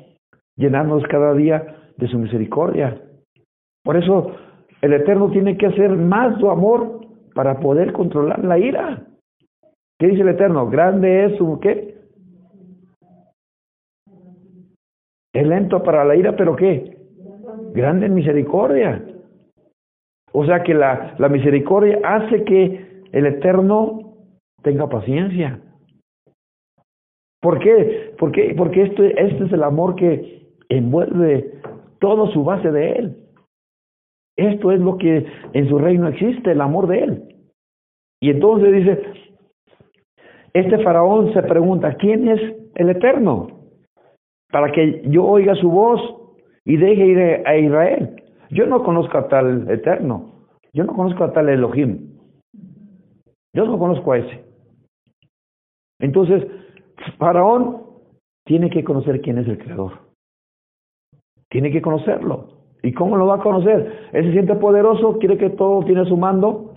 llenándonos 0.55 1.03
cada 1.07 1.33
día 1.33 1.75
de 1.97 2.07
su 2.07 2.17
misericordia. 2.17 3.01
Por 3.83 3.97
eso 3.97 4.31
el 4.81 4.93
Eterno 4.93 5.29
tiene 5.31 5.57
que 5.57 5.67
hacer 5.67 5.91
más 5.91 6.39
su 6.39 6.49
amor 6.49 7.01
para 7.33 7.59
poder 7.59 7.91
controlar 7.93 8.43
la 8.43 8.57
ira. 8.57 9.03
¿Qué 9.99 10.07
dice 10.07 10.21
el 10.21 10.29
Eterno? 10.29 10.69
Grande 10.69 11.25
es 11.25 11.37
su 11.37 11.59
qué? 11.59 11.96
Es 15.37 15.45
lento 15.45 15.83
para 15.83 16.03
la 16.03 16.15
ira, 16.15 16.35
pero 16.35 16.55
¿qué? 16.55 16.97
Grande 17.75 18.09
misericordia. 18.09 19.05
O 20.31 20.43
sea 20.47 20.63
que 20.63 20.73
la, 20.73 21.13
la 21.19 21.29
misericordia 21.29 21.99
hace 22.03 22.43
que 22.43 23.03
el 23.11 23.25
Eterno 23.27 24.15
tenga 24.63 24.89
paciencia. 24.89 25.61
¿Por 27.39 27.59
qué? 27.59 28.15
Porque, 28.17 28.55
porque 28.57 28.81
este, 28.81 29.27
este 29.27 29.43
es 29.43 29.53
el 29.53 29.61
amor 29.61 29.95
que 29.95 30.55
envuelve 30.69 31.51
toda 31.99 32.31
su 32.33 32.43
base 32.43 32.71
de 32.71 32.93
Él. 32.93 33.17
Esto 34.37 34.71
es 34.71 34.79
lo 34.79 34.97
que 34.97 35.23
en 35.53 35.69
su 35.69 35.77
reino 35.77 36.07
existe, 36.07 36.51
el 36.51 36.61
amor 36.61 36.87
de 36.87 36.99
Él. 37.03 37.35
Y 38.23 38.31
entonces 38.31 38.73
dice, 38.73 39.03
este 40.53 40.79
faraón 40.79 41.31
se 41.33 41.43
pregunta, 41.43 41.93
¿quién 41.93 42.27
es 42.27 42.41
el 42.73 42.89
Eterno? 42.89 43.56
Para 44.51 44.71
que 44.71 45.03
yo 45.05 45.25
oiga 45.25 45.55
su 45.55 45.69
voz 45.69 46.01
y 46.65 46.77
deje 46.77 47.05
ir 47.05 47.19
a 47.45 47.57
Israel. 47.57 48.23
Yo 48.49 48.65
no 48.65 48.83
conozco 48.83 49.17
a 49.17 49.27
tal 49.27 49.69
Eterno. 49.69 50.47
Yo 50.73 50.83
no 50.83 50.93
conozco 50.93 51.23
a 51.23 51.33
tal 51.33 51.49
Elohim. 51.49 52.17
Yo 53.53 53.65
no 53.65 53.77
conozco 53.77 54.11
a 54.11 54.19
ese. 54.19 54.43
Entonces, 55.99 56.45
Faraón 57.17 57.81
tiene 58.45 58.69
que 58.69 58.83
conocer 58.83 59.21
quién 59.21 59.39
es 59.39 59.47
el 59.47 59.57
Creador. 59.57 59.93
Tiene 61.49 61.71
que 61.71 61.81
conocerlo. 61.81 62.57
¿Y 62.83 62.93
cómo 62.93 63.17
lo 63.17 63.25
va 63.25 63.35
a 63.35 63.41
conocer? 63.41 64.09
Él 64.13 64.25
se 64.25 64.31
siente 64.31 64.55
poderoso, 64.55 65.17
quiere 65.19 65.37
que 65.37 65.49
todo 65.49 65.83
tiene 65.83 66.05
su 66.05 66.15
mando, 66.15 66.73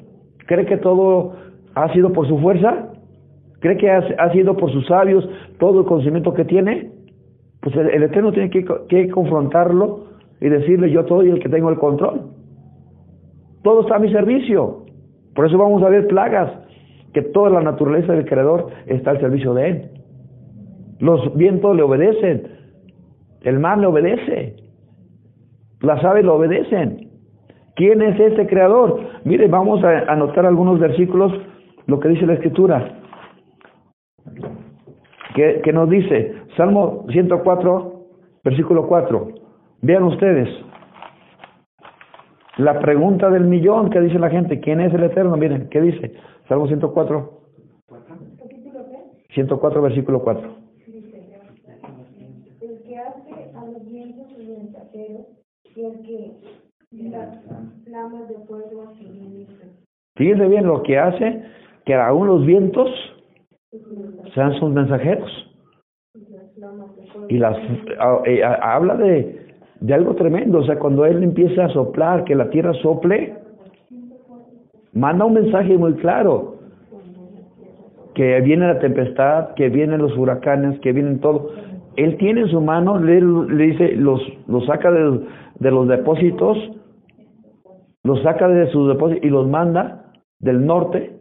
cree 0.47 0.67
que 0.67 0.79
todo 0.79 1.37
ha 1.75 1.93
sido 1.93 2.12
por 2.12 2.27
su 2.27 2.39
fuerza, 2.39 2.93
cree 3.61 3.77
que 3.77 3.91
ha, 3.91 4.33
sido 4.33 4.57
por 4.57 4.73
sus 4.73 4.87
sabios 4.87 5.29
todo 5.59 5.81
el 5.81 5.87
conocimiento 5.87 6.35
que 6.35 6.45
tiene. 6.45 6.91
Pues 7.61 7.76
el, 7.76 8.02
Eterno 8.02 8.33
tiene 8.33 8.50
que, 8.50 9.09
confrontarlo 9.11 10.07
y 10.40 10.49
decirle 10.49 10.90
yo 10.90 11.07
soy 11.07 11.29
el 11.29 11.40
que 11.40 11.49
tengo 11.49 11.71
el 11.71 11.79
control. 11.79 12.23
Todo 13.62 13.83
está 13.83 13.97
a 13.97 13.99
mi 13.99 14.11
servicio. 14.11 14.87
Por 15.35 15.47
eso 15.47 15.59
vamos 15.59 15.83
a 15.83 15.90
ver 15.90 16.07
plagas, 16.09 16.50
que 17.12 17.23
toda 17.23 17.50
la 17.50 17.61
naturaleza 17.61 18.12
del 18.12 18.25
Creador 18.25 18.69
está 18.87 19.11
al 19.11 19.21
servicio 19.21 19.52
de 19.55 19.69
Él. 19.69 19.90
Los 21.00 21.37
vientos 21.37 21.76
le 21.76 21.83
obedecen, 21.83 22.49
el 23.43 23.59
mar 23.59 23.79
le 23.79 23.87
obedece, 23.87 24.57
las 25.81 26.05
aves 26.05 26.25
le 26.25 26.31
obedecen. 26.31 27.09
¿Quién 27.75 28.02
es 28.02 28.19
ese 28.21 28.47
creador? 28.47 29.00
Mire, 29.25 29.49
vamos 29.49 29.83
a 29.83 30.00
anotar 30.12 30.45
algunos 30.45 30.79
versículos, 30.79 31.33
lo 31.87 31.99
que 32.00 32.09
dice 32.09 32.26
la 32.26 32.35
Escritura. 32.35 33.00
Que, 35.35 35.61
que 35.62 35.73
nos 35.73 35.88
dice, 35.88 36.35
Salmo 36.61 37.07
104, 37.09 38.05
versículo 38.45 38.87
4. 38.87 39.29
Vean 39.81 40.02
ustedes. 40.02 40.47
La 42.59 42.79
pregunta 42.81 43.31
del 43.31 43.45
millón 43.47 43.88
que 43.88 43.99
dice 43.99 44.19
la 44.19 44.29
gente, 44.29 44.61
¿quién 44.61 44.83
es 44.83 44.93
el 44.93 45.05
Eterno? 45.05 45.38
Miren, 45.38 45.71
¿qué 45.71 45.81
dice? 45.81 46.12
Salmo 46.50 46.67
104. 46.67 47.40
104, 49.33 49.81
versículo 49.81 50.21
4. 50.21 50.55
El 52.61 52.83
que 52.83 52.99
hace 52.99 53.52
a 53.57 53.64
los 53.64 53.87
vientos 53.87 54.26
y 54.38 55.83
el 55.83 56.02
que 56.02 56.37
las 57.09 57.43
flamas 57.85 58.25
Fíjense 60.14 60.47
bien 60.47 60.67
lo 60.67 60.83
que 60.83 60.99
hace 60.99 61.43
que 61.87 61.95
aún 61.95 62.26
los 62.26 62.45
vientos 62.45 62.90
sean 64.35 64.52
sus 64.61 64.71
mensajeros. 64.71 65.50
Y 67.29 67.38
las 67.38 67.57
eh, 68.26 68.43
habla 68.45 68.97
de 68.97 69.50
de 69.81 69.95
algo 69.95 70.14
tremendo. 70.14 70.59
O 70.59 70.64
sea, 70.64 70.79
cuando 70.79 71.05
Él 71.05 71.23
empieza 71.23 71.64
a 71.64 71.69
soplar, 71.71 72.25
que 72.25 72.35
la 72.35 72.50
tierra 72.50 72.73
sople, 72.75 73.35
manda 74.93 75.25
un 75.25 75.35
mensaje 75.35 75.76
muy 75.76 75.95
claro. 75.95 76.57
Que 78.14 78.40
viene 78.40 78.67
la 78.67 78.79
tempestad, 78.79 79.55
que 79.55 79.69
vienen 79.69 80.02
los 80.02 80.17
huracanes, 80.17 80.79
que 80.81 80.93
vienen 80.93 81.21
todo. 81.21 81.50
Él 81.97 82.17
tiene 82.19 82.43
en 82.43 82.49
su 82.49 82.61
mano, 82.61 82.99
le, 82.99 83.21
le 83.21 83.64
dice, 83.67 83.93
los, 83.93 84.21
los 84.47 84.64
saca 84.67 84.90
de, 84.90 85.21
de 85.59 85.71
los 85.71 85.88
depósitos, 85.88 86.59
los 88.05 88.23
saca 88.23 88.49
de 88.49 88.71
sus 88.71 88.88
depósitos 88.88 89.25
y 89.25 89.31
los 89.31 89.49
manda 89.49 90.12
del 90.38 90.64
norte 90.64 91.17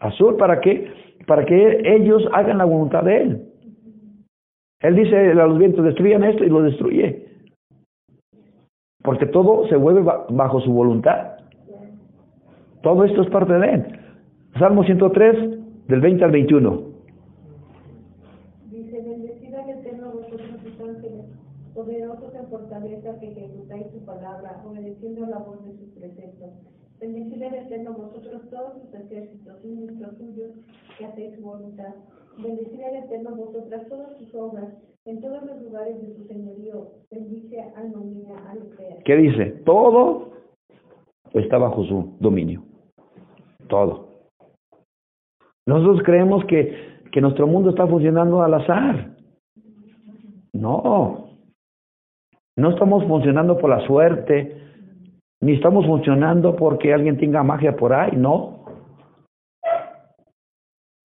a 0.00 0.10
sur. 0.12 0.36
¿Para 0.36 0.60
qué? 0.60 0.90
Para 1.26 1.44
que 1.44 1.82
ellos 1.84 2.22
hagan 2.32 2.58
la 2.58 2.64
voluntad 2.64 3.02
de 3.04 3.22
Él. 3.22 3.49
Él 4.80 4.96
dice 4.96 5.32
a 5.32 5.46
los 5.46 5.58
vientos, 5.58 5.84
destruyan 5.84 6.24
esto 6.24 6.44
y 6.44 6.48
lo 6.48 6.62
destruye. 6.62 7.26
Porque 9.02 9.26
todo 9.26 9.66
se 9.68 9.76
vuelve 9.76 10.02
bajo 10.30 10.60
su 10.60 10.72
voluntad. 10.72 11.36
Todo 12.82 13.04
esto 13.04 13.22
es 13.22 13.30
parte 13.30 13.52
de 13.52 13.72
Él. 13.74 14.00
Salmo 14.58 14.84
103, 14.84 15.86
del 15.86 16.00
20 16.00 16.24
al 16.24 16.30
21. 16.30 16.82
Dice, 18.70 19.02
bendecida 19.02 19.64
el 19.64 19.78
Eterno 19.78 20.12
vosotros 20.12 20.48
sus 20.62 20.80
ángeles, 20.80 21.26
poderosos 21.74 22.34
en 22.34 22.48
fortaleza 22.48 23.20
que 23.20 23.32
ejecutáis 23.32 23.86
su 23.92 24.04
palabra, 24.04 24.62
obedeciendo 24.64 25.26
la 25.26 25.38
voz 25.38 25.64
de 25.66 25.76
sus 25.78 25.90
preceptos. 25.90 26.50
Bendecida 27.00 27.48
el 27.48 27.54
Eterno 27.66 27.92
vosotros 27.92 28.42
todos 28.50 28.82
sus 28.82 28.94
ejércitos, 28.94 29.64
ministros 29.64 30.16
suyos, 30.16 30.50
que 30.98 31.04
hacéis 31.04 31.36
su 31.36 31.42
voluntad. 31.42 31.94
Bendecid 32.38 32.82
al 32.82 32.96
Eterno 32.96 33.36
vosotras 33.36 33.88
todas 33.88 34.16
sus 34.18 34.34
obras, 34.34 34.68
en 35.04 35.20
todos 35.20 35.42
los 35.44 35.62
lugares 35.62 36.00
de 36.00 36.14
su 36.14 36.24
señorío. 36.26 36.88
Bendice 37.10 37.60
al 37.76 37.92
dominio 37.92 38.34
al 38.48 38.60
¿Qué 39.04 39.16
dice? 39.16 39.46
Todo 39.64 40.32
está 41.34 41.58
bajo 41.58 41.84
su 41.84 42.16
dominio. 42.20 42.62
Todo. 43.68 44.08
Nosotros 45.66 46.02
creemos 46.04 46.44
que, 46.46 47.00
que 47.12 47.20
nuestro 47.20 47.46
mundo 47.46 47.70
está 47.70 47.86
funcionando 47.86 48.42
al 48.42 48.54
azar. 48.54 49.16
No. 50.52 51.30
No 52.56 52.70
estamos 52.70 53.04
funcionando 53.06 53.56
por 53.58 53.70
la 53.70 53.86
suerte, 53.86 54.60
ni 55.40 55.54
estamos 55.54 55.86
funcionando 55.86 56.56
porque 56.56 56.92
alguien 56.92 57.16
tenga 57.16 57.42
magia 57.42 57.76
por 57.76 57.94
ahí, 57.94 58.12
no. 58.16 58.59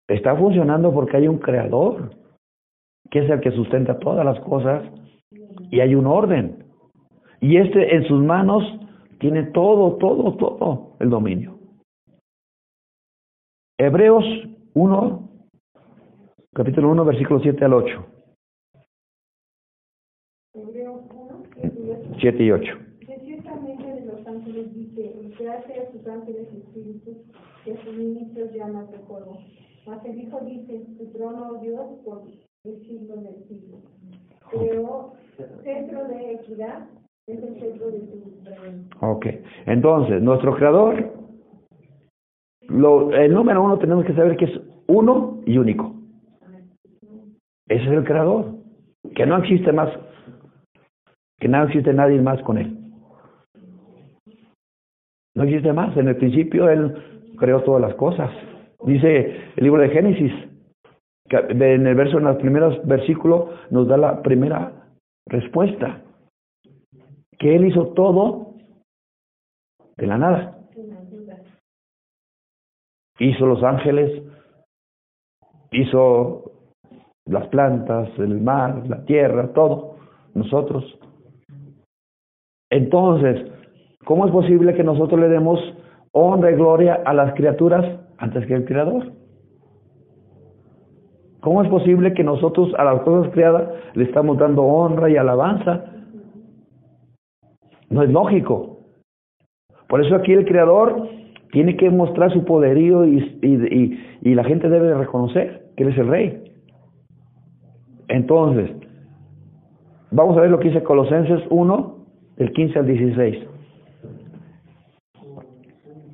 Está 0.07 0.36
funcionando 0.36 0.93
porque 0.93 1.17
hay 1.17 1.27
un 1.27 1.39
creador, 1.39 2.12
que 3.10 3.19
es 3.19 3.29
el 3.29 3.39
que 3.39 3.51
sustenta 3.51 4.00
todas 4.00 4.25
las 4.25 4.39
cosas, 4.41 4.83
y 5.72 5.79
hay 5.79 5.95
un 5.95 6.07
orden. 6.07 6.65
Y 7.39 7.57
este 7.57 7.95
en 7.95 8.05
sus 8.05 8.22
manos 8.22 8.63
tiene 9.19 9.43
todo, 9.51 9.98
todo, 9.98 10.36
todo 10.36 10.98
el 11.00 11.10
dominio. 11.10 11.57
Hebreos 13.77 14.25
1, 14.74 15.29
capítulo 16.53 16.91
1, 16.91 17.05
versículo 17.05 17.39
7 17.39 17.65
al 17.65 17.74
8. 17.74 18.05
Hebreos 20.53 21.01
1, 21.12 21.43
7 22.19 22.43
y 22.43 22.51
8. 22.51 22.77
ciertamente 23.25 23.83
de 23.83 24.05
los 24.05 24.27
ángeles 24.27 24.74
dice, 24.74 25.33
que 25.38 25.50
hace 25.50 25.79
a 25.79 25.91
sus 25.91 26.07
ángeles 26.07 26.48
espíritus, 26.53 27.17
que 27.65 27.74
a 27.74 27.83
sus 27.83 27.93
ministros 27.93 28.53
llamas 28.53 28.91
de 28.91 29.00
fuego. 29.00 29.39
Mas 29.86 30.06
el 30.06 30.20
Hijo 30.20 30.40
dice, 30.42 30.86
tu 30.98 31.06
trono, 31.12 31.50
oh 31.52 31.62
Dios, 31.62 31.86
por 32.06 32.24
el 32.63 32.80
siglo 32.82 33.16
del 33.18 33.44
siglo. 33.48 33.80
Pero 34.52 35.13
centro 35.63 36.08
de 36.08 36.34
equidad 36.34 36.88
es 37.28 37.44
el 37.44 37.60
centro 37.60 37.92
de 37.92 38.00
tu 38.00 38.46
reino. 38.46 38.84
Ok, 39.02 39.25
entonces, 39.66 40.22
nuestro 40.22 40.56
creador, 40.56 41.12
lo, 42.70 43.13
el 43.13 43.34
número 43.34 43.63
uno 43.63 43.78
tenemos 43.78 44.06
que 44.06 44.13
saber 44.13 44.38
que 44.38 44.46
es 44.46 44.62
uno 44.88 45.42
y 45.46 45.58
único. 45.58 45.94
Ese 47.68 47.84
es 47.84 47.92
el 47.92 48.04
creador, 48.04 48.56
que 49.16 49.25
no 49.25 49.38
existe 49.38 49.72
más, 49.72 49.90
que 51.40 51.48
no 51.48 51.63
existe 51.63 51.94
nadie 51.94 52.22
más 52.22 52.42
con 52.44 52.58
él. 52.58 52.80
No 55.36 55.44
existe 55.44 55.74
más. 55.74 55.98
En 55.98 56.08
el 56.08 56.16
principio 56.18 56.70
él 56.70 56.94
creó 57.38 57.63
todas 57.63 57.82
las 57.82 57.96
cosas. 57.96 58.30
Dice 58.86 59.54
el 59.56 59.63
libro 59.63 59.82
de 59.82 59.90
Génesis, 59.90 60.32
en 61.30 61.88
el 61.88 61.96
verso, 61.96 62.18
en 62.18 62.25
los 62.25 62.38
primeros 62.38 62.86
versículos, 62.86 63.50
nos 63.72 63.88
da 63.88 63.98
la 63.98 64.22
primera 64.22 64.72
respuesta. 65.25 66.02
Que 67.40 67.56
Él 67.56 67.66
hizo 67.66 67.88
todo 67.94 68.56
de 69.98 70.08
la 70.08 70.18
nada. 70.18 70.60
Hizo 73.20 73.46
los 73.46 73.63
ángeles, 73.63 74.24
hizo 75.72 76.52
las 77.25 77.48
plantas, 77.48 78.10
el 78.18 78.42
mar, 78.42 78.84
la 78.88 79.06
tierra, 79.06 79.54
todo, 79.54 79.98
nosotros. 80.34 81.00
Entonces, 82.70 83.52
¿cómo 84.04 84.25
es 84.25 84.32
posible 84.32 84.74
que 84.74 84.84
nosotros 84.84 85.20
le 85.20 85.30
demos 85.30 85.60
honra 86.12 86.52
y 86.52 86.56
gloria 86.56 87.02
a 87.06 87.13
las 87.13 87.34
criaturas 87.36 88.02
antes 88.24 88.46
que 88.46 88.53
el 88.53 88.63
Creador? 88.63 89.12
¿Cómo 91.42 91.62
es 91.62 91.68
posible 91.68 92.13
que 92.13 92.24
nosotros 92.24 92.74
a 92.77 92.86
las 92.86 93.01
cosas 93.01 93.34
creadas 93.34 93.70
le 93.96 94.06
estamos 94.06 94.38
dando 94.38 94.63
honra 94.63 95.10
y 95.10 95.18
alabanza? 95.18 95.84
No 97.89 98.01
es 98.01 98.10
lógico. 98.10 98.80
Por 99.89 100.06
eso 100.06 100.15
aquí 100.15 100.32
el 100.32 100.46
Creador 100.46 101.10
tiene 101.51 101.75
que 101.75 101.89
mostrar 101.89 102.32
su 102.32 102.46
poderío 102.46 103.06
y, 103.06 104.00
la 104.22 104.44
gente 104.46 104.70
debe 104.70 104.94
reconocer 104.96 105.65
que 105.75 105.84
Él 105.84 105.89
es 105.89 105.98
el 105.98 106.08
Rey. 106.08 106.44
Entonces, 108.08 108.72
vamos 110.12 110.38
a 110.38 110.42
ver 110.42 110.50
lo 110.50 110.60
que 110.60 110.70
dice 110.70 110.82
Colosenses 110.82 111.42
1, 111.50 111.98
del 112.38 112.53
15 112.53 112.80
al 112.80 112.88
16. 112.88 113.48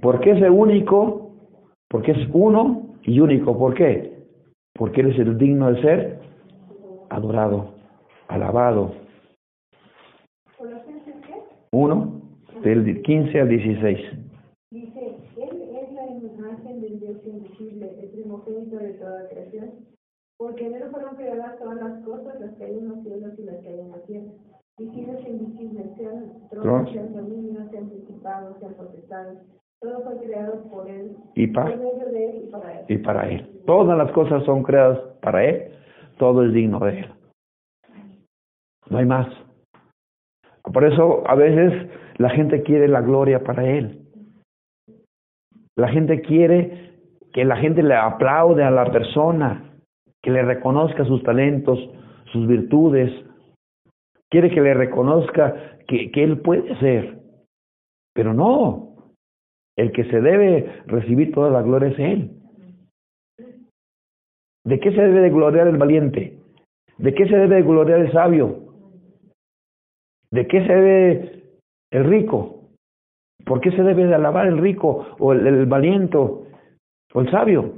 Porque 0.02 0.32
es 0.32 0.42
el 0.42 0.50
único, 0.50 1.29
porque 1.90 2.12
es 2.12 2.30
uno 2.34 2.96
y 3.04 3.20
único. 3.20 3.58
¿Por 3.58 3.74
qué? 3.74 4.24
Porque 4.74 5.02
Él 5.02 5.12
es 5.12 5.20
el 5.20 5.38
digno 5.38 5.72
de 5.72 5.82
ser 5.82 6.20
adorado, 7.10 7.74
alabado. 8.28 8.94
Uno, 11.72 12.22
del 12.64 13.02
15 13.02 13.40
al 13.40 13.50
16. 13.50 14.00
Dice, 14.72 15.18
Él 15.38 15.62
es 15.82 15.94
la 15.94 16.08
imagen 16.08 16.82
del 16.82 17.00
Dios 17.00 17.18
invisible, 17.26 17.92
el 18.00 18.10
primogénito 18.10 18.78
de 18.78 18.94
toda 18.94 19.30
creación 19.30 19.90
porque 20.40 20.66
en 20.66 20.74
él 20.74 20.90
fueron 20.90 21.18
creadas 21.18 21.60
todas 21.60 21.76
las 21.76 22.02
cosas, 22.06 22.40
las 22.40 22.56
que 22.56 22.64
hay 22.64 22.78
en 22.78 22.88
los 22.88 23.04
cielos 23.04 23.34
y 23.38 23.44
las 23.44 23.58
que 23.58 23.68
hay 23.68 23.80
en 23.82 23.92
la 23.92 24.02
tierra. 24.04 24.32
Visibles 24.78 25.26
e 25.26 25.30
invisibles, 25.32 25.88
sean 25.98 26.48
tronos, 26.50 26.90
sean 26.94 27.14
dominios, 27.14 27.70
sean 27.72 27.90
principados, 27.90 28.58
sean 28.60 28.74
potestades. 28.76 29.38
Todo 29.82 30.04
fue 30.04 30.18
creado 30.26 30.62
por 30.70 30.90
él, 30.90 31.16
y 31.36 31.48
para, 31.48 31.74
él 31.74 31.82
y 32.44 32.52
para 32.52 32.80
él. 32.80 32.86
Y 32.90 32.98
para 32.98 33.30
él. 33.30 33.62
Todas 33.66 33.98
las 33.98 34.12
cosas 34.12 34.44
son 34.44 34.64
creadas 34.64 35.00
para 35.22 35.46
él, 35.46 35.72
todo 36.18 36.44
es 36.46 36.54
digno 36.54 36.80
de 36.80 37.00
él. 37.00 37.14
No 38.90 38.98
hay 38.98 39.06
más. 39.06 39.28
Por 40.64 40.84
eso 40.84 41.24
a 41.28 41.36
veces 41.36 41.90
la 42.18 42.30
gente 42.30 42.62
quiere 42.64 42.90
la 42.90 43.02
gloria 43.02 43.44
para 43.44 43.66
él. 43.66 44.06
La 45.78 45.88
gente 45.88 46.20
quiere 46.22 46.98
que 47.32 47.46
la 47.46 47.56
gente 47.56 47.82
le 47.82 47.96
aplaude 47.96 48.64
a 48.64 48.72
la 48.72 48.92
persona 48.92 49.78
que 50.22 50.32
le 50.32 50.44
reconozca 50.44 51.06
sus 51.06 51.24
talentos, 51.24 51.80
sus 52.34 52.46
virtudes, 52.48 53.12
quiere 54.30 54.50
que 54.50 54.60
le 54.60 54.74
reconozca 54.74 55.78
que, 55.88 56.12
que 56.12 56.24
él 56.24 56.42
puede 56.42 56.78
ser, 56.80 57.20
pero 58.14 58.34
no, 58.34 58.89
el 59.80 59.94
que 59.94 60.04
se 60.06 60.20
debe 60.20 60.84
recibir 60.88 61.32
toda 61.32 61.50
la 61.50 61.62
gloria 61.62 61.90
es 61.90 62.00
él. 62.00 62.32
¿De 64.66 64.80
qué 64.80 64.92
se 64.92 65.02
debe 65.02 65.22
de 65.22 65.30
gloriar 65.30 65.68
el 65.68 65.78
valiente? 65.78 66.38
¿De 66.98 67.14
qué 67.14 67.26
se 67.28 67.36
debe 67.38 67.56
de 67.56 67.62
gloriar 67.62 68.02
el 68.02 68.12
sabio? 68.12 68.74
¿De 70.32 70.48
qué 70.48 70.68
se 70.68 70.74
debe 70.74 71.44
el 71.92 72.04
rico? 72.04 72.66
¿Por 73.46 73.62
qué 73.62 73.72
se 73.72 73.82
debe 73.82 74.06
de 74.06 74.16
alabar 74.16 74.48
el 74.48 74.58
rico 74.58 75.16
o 75.18 75.32
el, 75.32 75.66
valiente 75.66 76.18
o 76.18 76.46
el 77.16 77.32
sabio? 77.32 77.76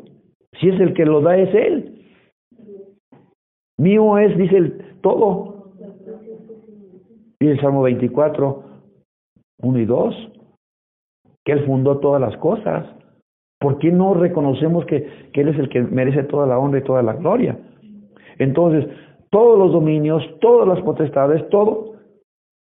Si 0.60 0.70
es 0.70 0.80
el 0.82 0.96
que 0.96 1.06
lo 1.06 1.22
da 1.22 1.38
es 1.38 1.54
él. 1.54 2.04
Mío 3.78 4.18
es, 4.18 4.36
dice 4.38 4.58
el 4.58 5.00
todo. 5.02 5.72
Y 7.40 7.48
el 7.48 7.62
Salmo 7.62 7.84
24, 7.84 8.64
1 9.62 9.80
y 9.80 9.86
2, 9.86 10.41
Él 11.52 11.66
fundó 11.66 12.00
todas 12.00 12.22
las 12.22 12.36
cosas. 12.38 12.86
¿Por 13.60 13.78
qué 13.80 13.92
no 13.92 14.14
reconocemos 14.14 14.86
que, 14.86 15.30
que 15.34 15.42
Él 15.42 15.50
es 15.50 15.60
el 15.60 15.70
que 15.70 15.82
merece 15.82 16.24
toda 16.24 16.48
la 16.48 16.58
honra 16.58 16.80
y 16.80 16.84
toda 16.84 17.04
la 17.04 17.14
gloria? 17.14 17.58
Entonces, 18.40 18.88
todos 19.30 19.58
los 19.58 19.72
dominios, 19.72 20.24
todas 20.40 20.68
las 20.68 20.82
potestades, 20.82 21.48
todo 21.50 21.96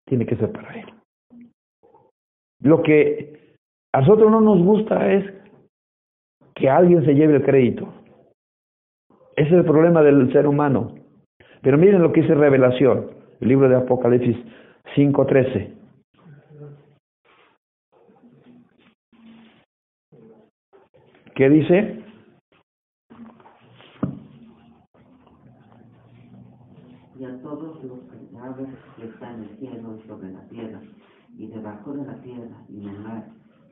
tiene 0.06 0.26
que 0.26 0.36
ser 0.36 0.50
para 0.50 0.80
Él. 0.80 0.86
Lo 2.62 2.82
que 2.82 3.54
a 3.92 4.00
nosotros 4.00 4.30
no 4.30 4.40
nos 4.40 4.62
gusta 4.62 5.12
es 5.12 5.24
que 6.54 6.68
alguien 6.68 7.04
se 7.04 7.14
lleve 7.14 7.36
el 7.36 7.44
crédito. 7.44 7.88
Ese 9.36 9.48
es 9.48 9.54
el 9.54 9.64
problema 9.64 10.02
del 10.02 10.32
ser 10.32 10.46
humano. 10.46 10.94
Pero 11.62 11.78
miren 11.78 12.02
lo 12.02 12.12
que 12.12 12.22
dice 12.22 12.34
Revelación, 12.34 13.10
el 13.40 13.48
libro 13.48 13.68
de 13.68 13.76
Apocalipsis 13.76 14.36
5.13. 14.96 15.79
¿Qué 21.40 21.48
dice? 21.48 22.04
Y 27.18 27.24
a 27.24 27.42
todos 27.42 27.82
los 27.82 28.00
pecados 28.00 28.68
que 28.94 29.06
están 29.06 29.36
en 29.36 29.48
el 29.48 29.56
cielo 29.56 29.96
y 29.96 30.06
sobre 30.06 30.32
la 30.32 30.46
tierra, 30.48 30.82
y 31.38 31.46
debajo 31.46 31.94
de 31.94 32.04
la 32.04 32.20
tierra 32.20 32.62
y 32.68 32.82
en 32.82 32.88
el 32.88 32.98
mar, 33.00 33.26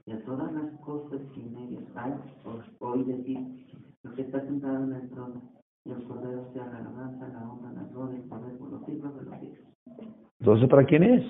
y 0.06 0.12
a 0.12 0.24
todas 0.24 0.50
las 0.50 0.80
cosas 0.80 1.20
que 1.34 1.42
en 1.42 1.56
ellos 1.58 1.82
hay, 1.94 2.14
os 2.44 2.64
oí 2.78 3.04
decir, 3.04 3.38
lo 4.02 4.14
que 4.14 4.22
está 4.22 4.40
sentado 4.46 4.84
en 4.84 4.92
el 4.94 5.10
trono, 5.10 5.42
y 5.84 5.90
el 5.90 6.04
Cordero 6.04 6.50
sea 6.54 6.64
la 6.68 6.78
alabanza, 6.78 7.28
la 7.28 7.50
honra, 7.50 7.72
la 7.72 7.84
gloria, 7.90 8.16
el 8.16 8.28
poder 8.30 8.56
por 8.56 8.70
los 8.70 8.86
siglos 8.86 9.14
de 9.14 9.24
los 9.24 9.40
siglos. 9.40 9.68
Entonces, 10.40 10.70
¿para 10.70 10.86
quién 10.86 11.02
es? 11.02 11.22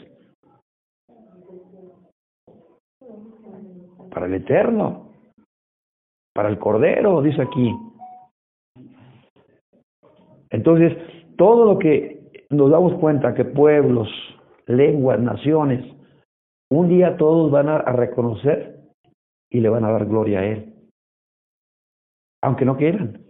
Para 4.09 4.27
el 4.27 4.35
Eterno. 4.35 5.08
Para 6.39 6.51
el 6.51 6.59
Cordero, 6.61 7.21
dice 7.21 7.43
aquí. 7.43 7.77
Entonces, 10.51 10.97
todo 11.37 11.65
lo 11.65 11.81
que 11.81 12.31
nos 12.49 12.71
damos 12.71 12.95
cuenta 13.01 13.35
que 13.35 13.45
pueblos, 13.45 14.09
lenguas, 14.69 15.19
naciones, 15.19 15.85
un 16.71 16.91
día 16.91 17.17
todos 17.17 17.51
van 17.51 17.69
a, 17.69 17.79
reconocer 17.91 18.79
y 19.51 19.59
le 19.59 19.69
van 19.69 19.85
a 19.85 19.91
dar 19.91 20.07
gloria 20.07 20.39
a 20.39 20.45
Él. 20.45 20.75
Aunque 22.41 22.65
no 22.65 22.77
quieran. 22.77 23.21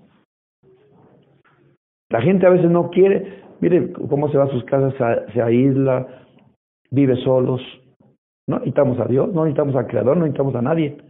La 2.10 2.20
gente 2.20 2.46
a 2.46 2.50
veces 2.50 2.70
no 2.70 2.90
quiere, 2.90 3.42
mire 3.62 3.90
cómo 3.90 4.28
se 4.28 4.36
va 4.36 4.44
a 4.44 4.50
sus 4.50 4.64
casas, 4.64 4.92
se, 5.32 5.40
aísla, 5.40 6.26
vive 6.90 7.16
solos. 7.24 7.62
No 8.46 8.56
necesitamos 8.58 9.00
a 9.00 9.06
Dios, 9.06 9.32
no 9.32 9.44
necesitamos 9.44 9.76
al 9.76 9.86
Creador, 9.86 10.18
no 10.18 10.24
necesitamos 10.24 10.54
a 10.56 10.60
nadie. 10.60 11.07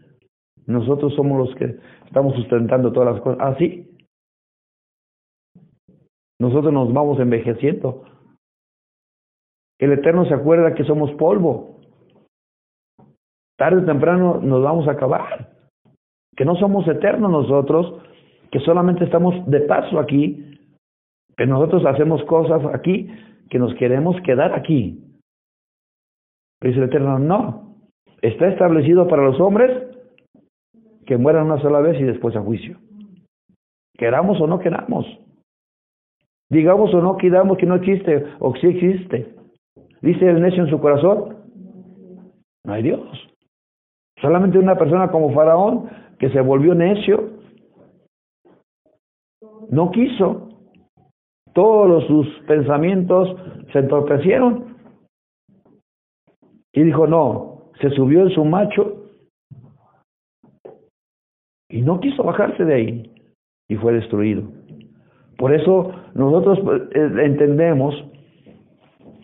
Nosotros 0.69 1.15
somos 1.15 1.49
los 1.49 1.57
que 1.57 1.77
estamos 2.07 2.35
sustentando 2.37 2.93
todas 2.93 3.15
las 3.15 3.23
cosas. 3.23 3.41
Así. 3.41 3.91
Ah, 3.91 5.65
Nosotros 6.41 6.73
nos 6.73 6.93
vamos 6.93 7.19
envejeciendo. 7.19 8.05
El 9.81 9.93
Eterno 9.93 10.25
se 10.27 10.35
acuerda 10.35 10.75
que 10.75 10.85
somos 10.85 11.11
polvo. 11.13 11.81
Tarde 13.57 13.83
o 13.83 13.85
temprano 13.85 14.41
nos 14.41 14.63
vamos 14.63 14.87
a 14.87 14.93
acabar. 14.93 15.53
Que 16.37 16.45
no 16.45 16.55
somos 16.57 16.87
eternos 16.87 17.31
nosotros, 17.31 18.01
que 18.53 18.61
solamente 18.61 19.05
estamos 19.05 19.35
de 19.51 19.61
paso 19.63 19.99
aquí 19.99 20.49
pero 21.39 21.53
nosotros 21.53 21.87
hacemos 21.87 22.21
cosas 22.25 22.61
aquí 22.75 23.09
que 23.49 23.61
nos 23.61 23.73
queremos 23.77 24.21
quedar 24.23 24.53
aquí. 24.53 25.01
Dice 26.61 26.79
el 26.79 26.87
Eterno, 26.87 27.21
no. 27.21 27.77
Está 28.21 28.49
establecido 28.49 29.07
para 29.07 29.23
los 29.23 29.39
hombres 29.39 29.88
que 31.09 31.17
mueran 31.17 31.47
una 31.47 31.59
sola 31.63 31.81
vez 31.81 31.99
y 31.99 32.05
después 32.05 32.37
a 32.37 32.43
juicio. 32.43 32.77
Queramos 33.95 34.39
o 34.43 34.47
no 34.47 34.59
queramos. 34.59 35.07
Digamos 36.51 36.93
o 36.93 37.01
no 37.01 37.17
quedamos 37.17 37.57
que 37.57 37.65
no 37.65 37.77
existe 37.77 38.27
o 38.41 38.53
que 38.53 38.61
sí 38.61 38.67
existe. 38.67 39.35
Dice 40.03 40.29
el 40.29 40.43
necio 40.43 40.65
en 40.65 40.69
su 40.69 40.79
corazón, 40.79 41.39
no 42.63 42.73
hay 42.75 42.83
Dios. 42.83 43.09
Solamente 44.21 44.59
una 44.59 44.77
persona 44.77 45.11
como 45.11 45.33
Faraón 45.33 45.89
que 46.19 46.29
se 46.29 46.43
volvió 46.43 46.75
necio, 46.75 47.31
no 49.71 49.91
quiso, 49.91 50.51
todos 51.55 52.07
sus 52.07 52.29
pensamientos 52.47 53.35
se 53.73 53.79
entorpecieron. 53.79 54.77
Y 56.75 56.83
dijo, 56.83 57.07
no, 57.07 57.71
se 57.81 57.89
subió 57.93 58.25
en 58.25 58.31
su 58.31 58.45
macho 58.45 58.98
y 61.69 61.83
no 61.83 62.01
quiso 62.01 62.23
bajarse 62.23 62.65
de 62.65 62.75
ahí 62.75 63.13
y 63.69 63.77
fue 63.77 63.93
destruido. 63.93 64.43
Por 65.37 65.55
eso 65.55 65.93
nosotros 66.15 66.59
eh, 66.95 67.11
entendemos 67.25 67.95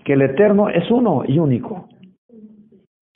que 0.05 0.13
el 0.13 0.23
Eterno 0.23 0.69
es 0.69 0.89
uno 0.91 1.23
y 1.27 1.39
único 1.39 1.89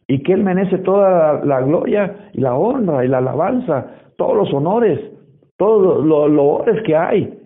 y 0.09 0.23
que 0.23 0.33
Él 0.33 0.43
merece 0.43 0.79
toda 0.79 1.45
la, 1.45 1.61
gloria 1.61 2.31
y 2.33 2.41
la 2.41 2.57
honra 2.57 3.05
y 3.05 3.09
la 3.09 3.19
alabanza, 3.19 3.95
todos 4.17 4.37
los 4.37 4.55
honores, 4.55 4.99
todos 5.59 6.05
los 6.05 6.31
loores 6.31 6.83
que 6.85 6.97
hay, 6.97 7.39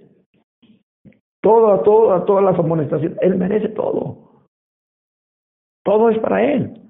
todo, 1.42 1.81
todo, 1.81 2.23
todas 2.23 2.45
las 2.45 2.59
amonestaciones, 2.59 3.18
Él 3.21 3.37
merece 3.37 3.68
todo. 3.71 4.47
Todo 5.85 6.11
es 6.11 6.18
para 6.21 6.45
Él. 6.45 6.81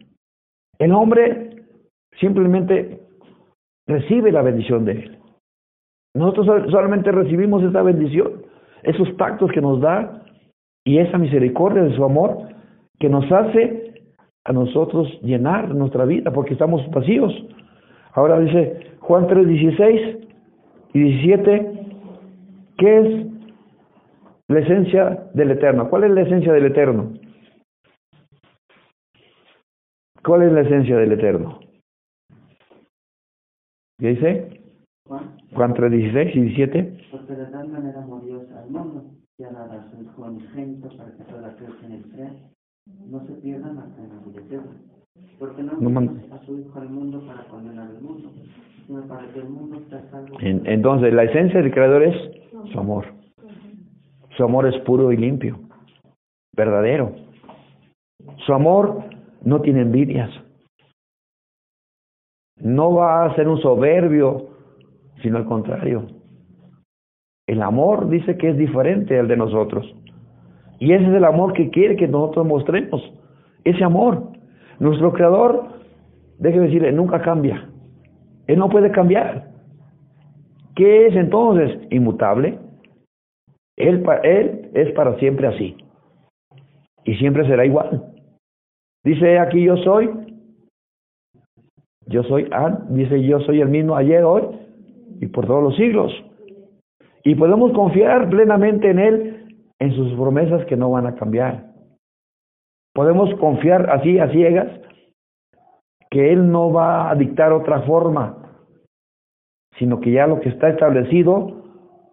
El 0.78 0.92
hombre 0.92 1.64
simplemente 2.20 3.00
recibe 3.86 4.32
la 4.32 4.42
bendición 4.42 4.84
de 4.84 4.92
Él. 4.92 5.18
Nosotros 6.14 6.70
solamente 6.70 7.10
recibimos 7.10 7.62
esa 7.62 7.82
bendición, 7.82 8.42
esos 8.82 9.10
pactos 9.12 9.50
que 9.52 9.60
nos 9.60 9.80
da 9.80 10.22
y 10.84 10.98
esa 10.98 11.18
misericordia 11.18 11.82
de 11.82 11.96
su 11.96 12.04
amor 12.04 12.48
que 12.98 13.08
nos 13.08 13.30
hace 13.30 13.94
a 14.44 14.52
nosotros 14.52 15.08
llenar 15.22 15.74
nuestra 15.74 16.04
vida 16.04 16.30
porque 16.32 16.52
estamos 16.52 16.88
vacíos. 16.90 17.32
Ahora 18.12 18.40
dice 18.40 18.92
Juan 19.00 19.26
3, 19.26 19.46
16 19.46 20.18
y 20.94 21.00
17, 21.00 21.72
¿qué 22.76 22.98
es 22.98 23.26
la 24.48 24.60
esencia 24.60 25.30
del 25.32 25.52
Eterno? 25.52 25.88
¿Cuál 25.88 26.04
es 26.04 26.10
la 26.10 26.22
esencia 26.22 26.52
del 26.52 26.66
Eterno? 26.66 27.12
¿Cuál 30.22 30.42
es 30.42 30.52
la 30.52 30.60
esencia 30.60 30.96
del 30.98 31.12
Eterno? 31.12 31.61
¿Qué 34.02 34.08
dice? 34.08 34.60
Juan, 35.06 35.36
Juan 35.54 35.74
3, 35.74 35.92
16 35.92 36.34
y 36.34 36.40
17. 36.40 36.98
porque 37.12 37.34
de 37.34 37.46
tal 37.46 37.68
manera 37.68 38.04
Dios 38.24 38.42
al 38.50 38.68
mundo, 38.68 39.04
que 39.38 39.44
ha 39.44 39.52
dado 39.52 39.72
a 39.78 39.90
su 39.92 40.02
Hijo 40.02 40.22
unigénito 40.22 40.88
para 40.96 41.12
que 41.12 41.22
todo 41.22 41.46
aquel 41.46 41.76
que 41.78 41.86
en 41.86 41.92
él 41.92 42.04
crea 42.12 42.32
no 43.08 43.24
se 43.24 43.32
pierda 43.34 43.72
más 43.72 43.84
que 43.94 44.02
en 44.02 44.08
la 44.08 44.20
vida 44.26 44.40
eterna. 44.40 44.72
Porque 45.38 45.62
no 45.62 45.72
No 45.78 45.88
man- 45.90 46.20
a 46.32 46.44
su 46.44 46.58
Hijo 46.58 46.80
al 46.80 46.88
mundo 46.90 47.20
para 47.28 47.44
condenar 47.44 47.86
al 47.90 48.02
mundo, 48.02 48.32
sino 48.88 49.02
para 49.02 49.28
que 49.32 49.38
el 49.38 49.48
mundo 49.48 49.80
sea 49.88 50.02
salvo. 50.10 50.36
En- 50.40 50.66
Entonces, 50.66 51.14
la 51.14 51.22
esencia 51.22 51.62
del 51.62 51.70
Creador 51.72 52.02
es 52.02 52.16
su 52.72 52.80
amor. 52.80 53.04
Su 54.36 54.42
amor 54.42 54.66
es 54.66 54.76
puro 54.82 55.12
y 55.12 55.16
limpio, 55.16 55.60
verdadero. 56.56 57.12
Su 58.46 58.52
amor 58.52 59.04
no 59.44 59.60
tiene 59.60 59.82
envidias. 59.82 60.28
No 62.62 62.94
va 62.94 63.24
a 63.24 63.34
ser 63.34 63.48
un 63.48 63.60
soberbio, 63.60 64.46
sino 65.20 65.36
al 65.36 65.46
contrario. 65.46 66.06
El 67.46 67.60
amor 67.60 68.08
dice 68.08 68.36
que 68.38 68.50
es 68.50 68.56
diferente 68.56 69.18
al 69.18 69.26
de 69.26 69.36
nosotros. 69.36 69.94
Y 70.78 70.92
ese 70.92 71.04
es 71.04 71.14
el 71.14 71.24
amor 71.24 71.52
que 71.52 71.70
quiere 71.70 71.96
que 71.96 72.06
nosotros 72.06 72.46
mostremos. 72.46 73.02
Ese 73.64 73.82
amor. 73.82 74.30
Nuestro 74.78 75.12
Creador, 75.12 75.64
déjeme 76.38 76.66
decirle, 76.66 76.92
nunca 76.92 77.20
cambia. 77.20 77.68
Él 78.46 78.58
no 78.58 78.68
puede 78.68 78.90
cambiar. 78.90 79.48
¿Qué 80.76 81.06
es 81.06 81.16
entonces? 81.16 81.78
Inmutable. 81.90 82.58
Él, 83.76 84.04
él 84.22 84.70
es 84.74 84.92
para 84.92 85.18
siempre 85.18 85.48
así. 85.48 85.76
Y 87.04 87.14
siempre 87.16 87.46
será 87.46 87.66
igual. 87.66 88.04
Dice 89.04 89.38
aquí 89.38 89.64
yo 89.64 89.76
soy. 89.78 90.31
Yo 92.12 92.22
soy, 92.24 92.48
an- 92.52 92.84
dice 92.94 93.22
yo 93.22 93.40
soy 93.40 93.60
el 93.62 93.68
mismo 93.68 93.96
ayer, 93.96 94.22
hoy 94.22 94.42
y 95.20 95.26
por 95.28 95.46
todos 95.46 95.62
los 95.62 95.76
siglos. 95.76 96.12
Y 97.24 97.34
podemos 97.34 97.72
confiar 97.72 98.28
plenamente 98.28 98.90
en 98.90 98.98
Él, 98.98 99.56
en 99.78 99.92
sus 99.94 100.12
promesas 100.14 100.64
que 100.66 100.76
no 100.76 100.90
van 100.90 101.06
a 101.06 101.14
cambiar. 101.14 101.72
Podemos 102.94 103.34
confiar 103.40 103.88
así 103.90 104.18
a 104.18 104.28
ciegas 104.30 104.68
que 106.10 106.32
Él 106.32 106.50
no 106.52 106.70
va 106.70 107.10
a 107.10 107.14
dictar 107.14 107.52
otra 107.52 107.80
forma, 107.82 108.36
sino 109.78 110.00
que 110.00 110.10
ya 110.12 110.26
lo 110.26 110.40
que 110.40 110.50
está 110.50 110.68
establecido 110.68 111.62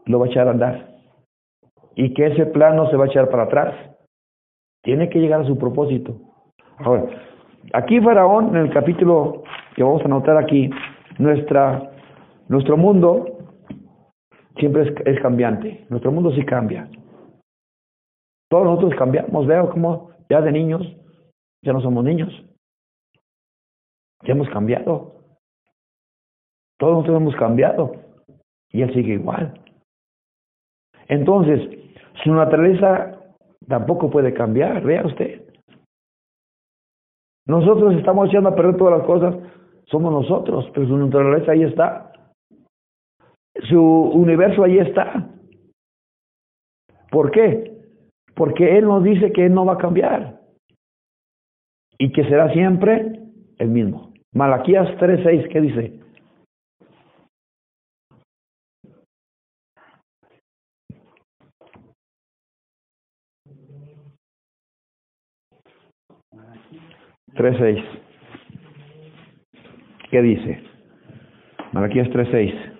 lo 0.06 0.20
va 0.20 0.28
a 0.28 0.30
echar 0.30 0.48
a 0.48 0.52
andar. 0.52 0.88
Y 1.96 2.14
que 2.14 2.28
ese 2.28 2.46
plan 2.46 2.78
no 2.78 2.90
se 2.90 2.96
va 2.96 3.06
a 3.06 3.08
echar 3.08 3.30
para 3.30 3.44
atrás. 3.44 3.76
Tiene 4.84 5.10
que 5.10 5.20
llegar 5.20 5.42
a 5.42 5.46
su 5.46 5.58
propósito. 5.58 6.16
Ahora, 6.78 7.06
aquí 7.74 8.00
Faraón, 8.00 8.56
en 8.56 8.68
el 8.68 8.70
capítulo 8.72 9.44
que 9.76 9.84
vamos 9.84 10.02
a 10.02 10.06
anotar 10.06 10.38
aquí, 10.38 10.70
nuestra, 11.18 11.92
nuestro 12.48 12.78
mundo 12.78 13.26
siempre 14.58 14.84
es, 14.84 14.94
es 15.06 15.22
cambiante. 15.22 15.86
Nuestro 15.90 16.12
mundo 16.12 16.32
sí 16.32 16.44
cambia. 16.46 16.90
Todos 18.50 18.66
nosotros 18.66 18.96
cambiamos. 18.98 19.46
Veo 19.48 19.70
como 19.70 20.12
ya 20.30 20.42
de 20.42 20.52
niños, 20.52 20.82
ya 21.64 21.74
no 21.74 21.82
somos 21.82 22.04
niños. 22.04 22.30
Ya 24.24 24.34
hemos 24.34 24.50
cambiado. 24.50 25.16
Todos 26.78 26.94
nosotros 26.94 27.22
hemos 27.22 27.36
cambiado. 27.36 27.94
Y 28.72 28.82
él 28.82 28.94
sigue 28.94 29.14
igual. 29.14 29.60
Entonces, 31.08 31.62
su 32.24 32.34
naturaleza 32.34 33.20
tampoco 33.68 34.10
puede 34.10 34.34
cambiar. 34.34 34.84
Vea 34.84 35.06
usted. 35.06 35.39
Nosotros 37.50 37.96
estamos 37.96 38.30
echando 38.30 38.50
a 38.50 38.56
perder 38.56 38.78
todas 38.78 39.00
las 39.00 39.08
cosas. 39.08 39.36
Somos 39.86 40.14
nosotros, 40.14 40.70
pero 40.72 40.86
su 40.86 40.96
naturaleza 40.96 41.52
ahí 41.52 41.64
está. 41.64 42.12
Su 43.68 43.82
universo 43.82 44.64
ahí 44.64 44.78
está. 44.78 45.28
¿Por 47.10 47.32
qué? 47.32 47.76
Porque 48.36 48.78
Él 48.78 48.86
nos 48.86 49.04
dice 49.04 49.32
que 49.32 49.48
Él 49.48 49.54
no 49.56 49.66
va 49.66 49.74
a 49.74 49.78
cambiar. 49.80 50.42
Y 51.98 52.12
que 52.12 52.24
será 52.26 52.54
siempre 52.54 53.20
el 53.58 53.70
mismo. 53.70 54.14
Malaquías 54.32 54.88
3.6, 55.00 55.48
¿qué 55.50 55.62
dice? 55.62 55.99
Tres 67.36 67.58
seis. 67.58 67.84
¿Qué 70.10 70.22
dice? 70.22 70.64
Malaquías 71.72 72.08
3.6. 72.10 72.76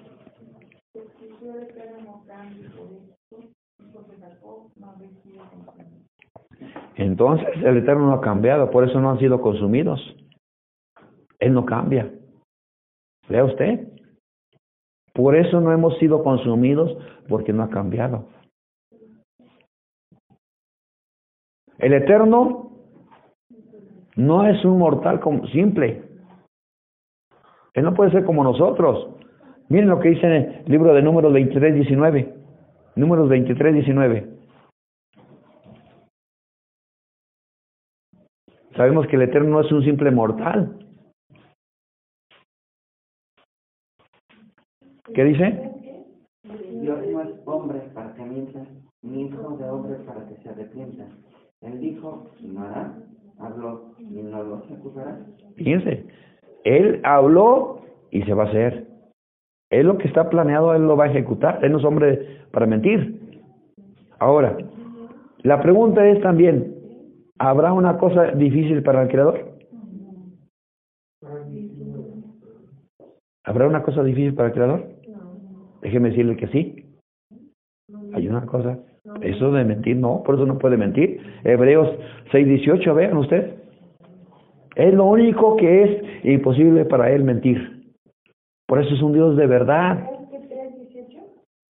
Entonces 6.96 7.48
el 7.64 7.78
Eterno 7.78 8.08
no 8.08 8.14
ha 8.14 8.22
cambiado, 8.22 8.72
por 8.72 8.84
eso 8.84 9.00
no 9.00 9.12
han 9.12 9.20
sido 9.20 9.42
consumidos. 9.42 10.02
Él 11.40 11.54
no 11.54 11.66
cambia. 11.66 12.12
Lea 13.30 13.46
usted. 13.46 13.88
Por 15.14 15.36
eso 15.36 15.62
no 15.62 15.72
hemos 15.72 15.98
sido 16.00 16.24
consumidos, 16.24 16.98
porque 17.28 17.54
no 17.54 17.64
ha 17.64 17.70
cambiado. 17.70 18.28
El 21.78 21.94
Eterno 21.94 22.69
no 24.20 24.46
es 24.46 24.64
un 24.66 24.78
mortal 24.78 25.22
como, 25.22 25.48
simple. 25.48 26.04
Él 27.74 27.84
no 27.86 27.94
puede 27.94 28.12
ser 28.12 28.26
como 28.26 28.44
nosotros. 28.44 29.16
Miren 29.70 29.88
lo 29.88 30.00
que 30.02 30.10
dice 30.10 30.26
en 30.26 30.34
el 30.34 30.64
libro 30.66 30.94
de 30.94 31.02
Números 31.02 31.32
23, 31.32 31.74
19. 31.74 32.36
Números 32.98 33.30
23, 33.30 33.74
19. 33.76 34.30
Sabemos 38.76 39.08
que 39.08 39.16
el 39.16 39.22
Eterno 39.22 39.52
no 39.52 39.62
es 39.62 39.72
un 39.72 39.84
simple 39.86 40.12
mortal. 40.12 40.78
¿Qué 45.14 45.24
dice? 45.24 45.72
Dios 46.82 47.08
no 47.08 47.22
es 47.22 47.30
hombre 47.46 47.80
para 47.94 48.14
que 48.16 48.24
mienta, 48.24 48.66
ni 49.02 49.28
hijo 49.28 49.58
de 49.58 49.70
hombre 49.70 49.96
para 50.06 50.28
que 50.28 50.36
se 50.44 50.50
arrepienta. 50.50 51.06
Él 51.62 51.80
dijo, 51.80 52.32
y 52.40 52.48
no 52.48 52.64
hará, 52.64 53.09
habló, 53.40 53.94
y 54.00 54.22
no 54.22 54.44
lo 54.44 54.64
ejecutará. 54.64 55.20
Fíjense, 55.56 56.06
Él 56.64 57.02
habló 57.04 57.82
y 58.12 58.24
se 58.24 58.34
va 58.34 58.44
a 58.44 58.48
hacer. 58.48 58.88
Él 59.70 59.88
lo 59.88 59.98
que 59.98 60.08
está 60.08 60.30
planeado, 60.30 60.74
Él 60.74 60.88
lo 60.88 60.98
va 60.98 61.06
a 61.06 61.10
ejecutar. 61.10 61.64
Él 61.64 61.72
no 61.72 61.80
es 61.80 61.86
hombre 61.86 62.46
para 62.52 62.66
mentir. 62.66 63.20
Ahora, 64.20 64.58
la 65.44 65.62
pregunta 65.62 66.06
es 66.08 66.22
también, 66.22 66.76
¿habrá 67.38 67.72
una 67.72 67.98
cosa 67.98 68.32
difícil 68.32 68.84
para 68.84 69.04
el 69.04 69.10
Creador? 69.10 69.58
¿Habrá 73.46 73.68
una 73.68 73.84
cosa 73.84 74.04
difícil 74.04 74.34
para 74.36 74.50
el 74.50 74.54
Creador? 74.54 74.90
Déjeme 75.82 76.10
decirle 76.10 76.36
que 76.36 76.48
sí. 76.48 76.86
Hay 78.14 78.28
una 78.28 78.46
cosa. 78.46 78.80
Eso 79.22 79.52
de 79.52 79.64
mentir, 79.66 79.98
no, 79.98 80.24
por 80.24 80.36
eso 80.36 80.46
no 80.46 80.58
puede 80.58 80.78
mentir. 80.78 81.22
Hebreos 81.44 81.90
6:18, 82.32 82.94
vean 82.94 83.18
usted. 83.18 83.56
Es 84.76 84.94
lo 84.94 85.06
único 85.06 85.58
que 85.58 85.84
es 85.84 86.26
imposible 86.26 86.86
para 86.86 87.12
él 87.12 87.24
mentir. 87.24 87.92
Por 88.68 88.80
eso 88.80 88.94
es 88.94 89.02
un 89.02 89.14
Dios 89.14 89.36
de 89.36 89.48
verdad. 89.48 90.00
¿Es 90.14 90.30
que 90.30 90.38
3.18? 90.48 91.24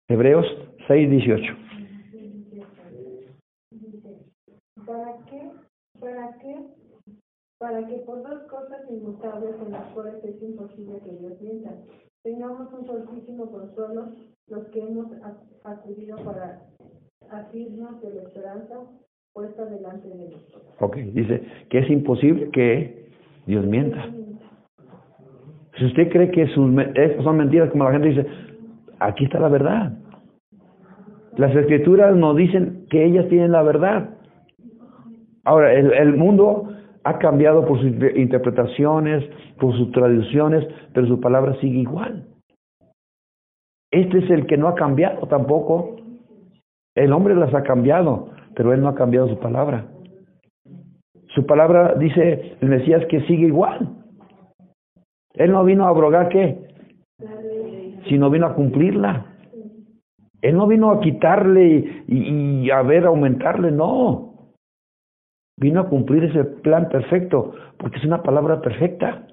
Hebreos 0.08 0.46
6:18. 0.88 1.56
¿Para 4.84 5.16
qué? 5.30 5.50
¿Para 6.00 6.38
qué? 6.38 6.56
Para 7.58 7.86
que 7.86 7.94
por 7.98 8.22
dos 8.22 8.42
cosas 8.50 8.80
inmutables 8.90 9.54
en 9.64 9.72
las 9.72 9.84
cuales 9.92 10.22
es 10.24 10.42
imposible 10.42 10.98
que 11.04 11.16
Dios 11.18 11.40
mienta, 11.40 11.70
tengamos 12.22 12.72
un 12.72 12.86
soltísimo 12.86 13.50
consuelo 13.50 14.12
los 14.48 14.66
que 14.68 14.80
hemos 14.80 15.06
acudido 15.64 16.16
para 16.24 16.62
de 17.30 18.14
la 18.14 18.22
esperanza 18.22 18.74
puesta 19.32 19.64
delante 19.66 20.08
de 20.08 20.30
nosotros. 20.30 20.62
Ok, 20.80 20.96
dice 20.96 21.42
que 21.68 21.78
es 21.78 21.90
imposible 21.90 22.50
que 22.50 23.10
Dios 23.46 23.64
mienta. 23.66 24.04
Si 25.78 25.84
usted 25.84 26.10
cree 26.10 26.30
que 26.30 26.46
sus, 26.48 26.74
son 27.22 27.36
mentiras, 27.36 27.70
como 27.70 27.84
la 27.84 27.92
gente 27.92 28.08
dice, 28.08 28.26
aquí 28.98 29.24
está 29.24 29.38
la 29.38 29.48
verdad. 29.48 29.92
Las 31.36 31.54
escrituras 31.54 32.16
nos 32.16 32.36
dicen 32.36 32.86
que 32.90 33.04
ellas 33.04 33.28
tienen 33.28 33.52
la 33.52 33.62
verdad. 33.62 34.10
Ahora, 35.44 35.72
el, 35.72 36.16
mundo 36.16 36.68
ha 37.04 37.18
cambiado 37.18 37.64
por 37.64 37.78
sus 37.78 37.86
inter- 37.86 38.18
interpretaciones, 38.18 39.24
por 39.60 39.74
sus 39.76 39.92
traducciones, 39.92 40.66
pero 40.92 41.06
su 41.06 41.20
palabra 41.20 41.54
sigue 41.60 41.78
igual. 41.78 42.26
Este 43.92 44.18
es 44.18 44.30
el 44.30 44.46
que 44.46 44.56
no 44.56 44.68
ha 44.68 44.74
cambiado 44.74 45.26
tampoco. 45.28 45.96
El 46.98 47.12
hombre 47.12 47.36
las 47.36 47.54
ha 47.54 47.62
cambiado, 47.62 48.30
pero 48.56 48.72
él 48.72 48.80
no 48.80 48.88
ha 48.88 48.94
cambiado 48.96 49.28
su 49.28 49.38
palabra. 49.38 49.86
Su 51.28 51.46
palabra 51.46 51.94
dice 51.94 52.56
el 52.60 52.68
Mesías 52.68 53.06
que 53.06 53.20
sigue 53.20 53.46
igual. 53.46 53.88
Él 55.34 55.52
no 55.52 55.62
vino 55.62 55.86
a 55.86 55.90
abrogar 55.90 56.28
qué, 56.28 56.58
sino 58.08 58.30
vino 58.30 58.46
a 58.46 58.54
cumplirla. 58.54 59.26
Él 60.42 60.56
no 60.56 60.66
vino 60.66 60.90
a 60.90 61.00
quitarle 61.00 62.04
y, 62.08 62.68
a 62.70 62.82
ver, 62.82 63.06
aumentarle, 63.06 63.70
no. 63.70 64.52
Vino 65.56 65.82
a 65.82 65.88
cumplir 65.88 66.24
ese 66.24 66.42
plan 66.44 66.88
perfecto, 66.88 67.52
porque 67.76 67.98
es 67.98 68.04
una 68.04 68.24
palabra 68.24 68.60
perfecta. 68.60 69.24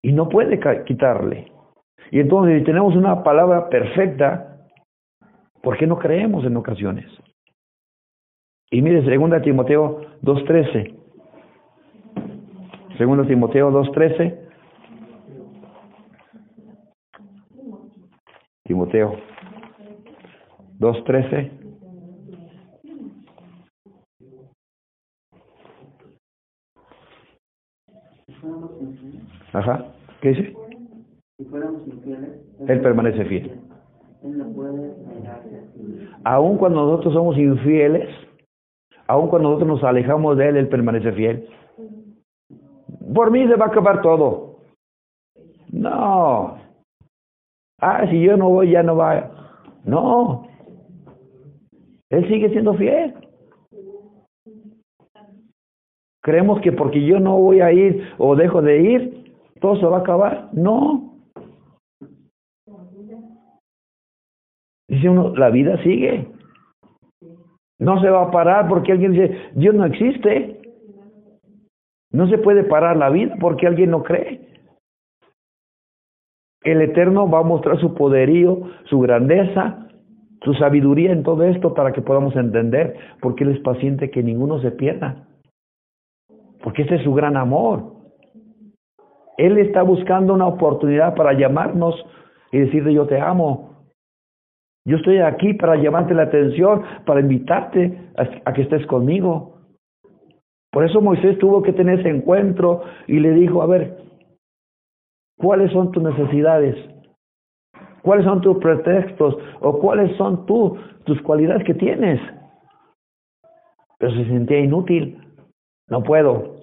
Y 0.00 0.12
no 0.12 0.28
puede 0.28 0.60
quitarle. 0.84 1.50
Y 2.12 2.20
entonces, 2.20 2.60
si 2.60 2.64
tenemos 2.64 2.94
una 2.94 3.24
palabra 3.24 3.68
perfecta, 3.68 4.55
¿por 5.66 5.76
qué 5.76 5.84
no 5.84 5.98
creemos 5.98 6.44
en 6.44 6.56
ocasiones? 6.56 7.10
Y 8.70 8.82
mire, 8.82 9.02
2 9.02 9.42
Timoteo 9.42 10.00
2.13. 10.22 10.94
2 12.96 13.26
Timoteo 13.26 13.72
2.13. 13.72 14.38
Timoteo 18.62 19.16
2.13. 20.78 21.50
Si 28.24 28.32
fuéramos 28.34 28.70
infieles, 28.80 29.20
Ajá. 29.52 29.84
¿Qué 30.20 30.28
dice? 30.28 30.54
si 31.38 31.44
fuéramos 31.46 31.84
infieles, 31.88 32.30
Él 32.68 32.80
permanece 32.80 33.24
fiel. 33.24 33.65
No. 34.26 34.46
Aun 36.24 36.58
cuando 36.58 36.86
nosotros 36.86 37.14
somos 37.14 37.38
infieles, 37.38 38.08
aun 39.06 39.28
cuando 39.28 39.50
nosotros 39.50 39.68
nos 39.68 39.84
alejamos 39.84 40.36
de 40.36 40.48
Él, 40.48 40.56
Él 40.56 40.68
permanece 40.68 41.12
fiel. 41.12 41.48
Por 43.14 43.30
mí 43.30 43.46
se 43.46 43.54
va 43.54 43.66
a 43.66 43.68
acabar 43.68 44.02
todo. 44.02 44.56
No. 45.70 46.58
Ah, 47.80 48.06
si 48.10 48.20
yo 48.20 48.36
no 48.36 48.48
voy, 48.48 48.70
ya 48.70 48.82
no 48.82 48.96
va. 48.96 49.30
No. 49.84 50.48
Él 52.10 52.26
sigue 52.28 52.50
siendo 52.50 52.74
fiel. 52.74 53.14
Creemos 56.22 56.60
que 56.60 56.72
porque 56.72 57.04
yo 57.04 57.20
no 57.20 57.36
voy 57.38 57.60
a 57.60 57.70
ir 57.70 58.02
o 58.18 58.34
dejo 58.34 58.60
de 58.60 58.82
ir, 58.82 59.34
todo 59.60 59.76
se 59.76 59.86
va 59.86 59.98
a 59.98 60.00
acabar. 60.00 60.48
No. 60.52 61.05
Dice 64.88 65.08
uno, 65.08 65.34
la 65.36 65.50
vida 65.50 65.82
sigue. 65.82 66.28
No 67.78 68.00
se 68.00 68.08
va 68.08 68.22
a 68.22 68.30
parar 68.30 68.68
porque 68.68 68.92
alguien 68.92 69.12
dice, 69.12 69.50
Dios 69.54 69.74
no 69.74 69.84
existe. 69.84 70.60
No 72.10 72.28
se 72.28 72.38
puede 72.38 72.64
parar 72.64 72.96
la 72.96 73.10
vida 73.10 73.36
porque 73.40 73.66
alguien 73.66 73.90
no 73.90 74.02
cree. 74.02 74.46
El 76.62 76.80
Eterno 76.80 77.30
va 77.30 77.40
a 77.40 77.44
mostrar 77.44 77.78
su 77.78 77.94
poderío, 77.94 78.62
su 78.86 78.98
grandeza, 79.00 79.88
su 80.42 80.54
sabiduría 80.54 81.12
en 81.12 81.22
todo 81.22 81.44
esto 81.44 81.74
para 81.74 81.92
que 81.92 82.02
podamos 82.02 82.34
entender, 82.36 82.96
porque 83.20 83.44
Él 83.44 83.50
es 83.50 83.60
paciente 83.60 84.10
que 84.10 84.22
ninguno 84.22 84.60
se 84.60 84.70
pierda. 84.72 85.26
Porque 86.62 86.82
ese 86.82 86.96
es 86.96 87.02
su 87.02 87.14
gran 87.14 87.36
amor. 87.36 87.94
Él 89.36 89.58
está 89.58 89.82
buscando 89.82 90.34
una 90.34 90.46
oportunidad 90.46 91.14
para 91.14 91.34
llamarnos 91.34 91.94
y 92.50 92.58
decirle 92.60 92.94
yo 92.94 93.06
te 93.06 93.20
amo. 93.20 93.75
Yo 94.86 94.98
estoy 94.98 95.18
aquí 95.18 95.52
para 95.54 95.74
llamarte 95.74 96.14
la 96.14 96.22
atención, 96.22 96.84
para 97.04 97.20
invitarte 97.20 97.98
a, 98.44 98.52
que 98.52 98.62
estés 98.62 98.86
conmigo. 98.86 99.58
Por 100.70 100.84
eso 100.84 101.00
Moisés 101.00 101.36
tuvo 101.38 101.60
que 101.60 101.72
tener 101.72 101.98
ese 101.98 102.08
encuentro 102.08 102.84
y 103.08 103.18
le 103.18 103.32
dijo, 103.32 103.62
a 103.62 103.66
ver, 103.66 103.98
¿cuáles 105.36 105.72
son 105.72 105.90
tus 105.90 106.04
necesidades? 106.04 106.76
¿Cuáles 108.02 108.24
son 108.24 108.40
tus 108.40 108.58
pretextos? 108.58 109.36
¿O 109.60 109.80
cuáles 109.80 110.16
son 110.16 110.46
tú, 110.46 110.78
tus 111.02 111.20
cualidades 111.22 111.64
que 111.64 111.74
tienes? 111.74 112.20
Pero 113.98 114.12
se 114.12 114.24
sentía 114.26 114.60
inútil. 114.60 115.20
No 115.88 116.04
puedo. 116.04 116.58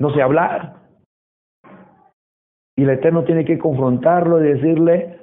No 0.00 0.12
sé 0.12 0.22
hablar. 0.22 0.74
Y 2.76 2.82
el 2.82 2.90
Eterno 2.90 3.22
tiene 3.22 3.44
que 3.44 3.58
confrontarlo 3.58 4.40
y 4.40 4.54
decirle, 4.54 5.21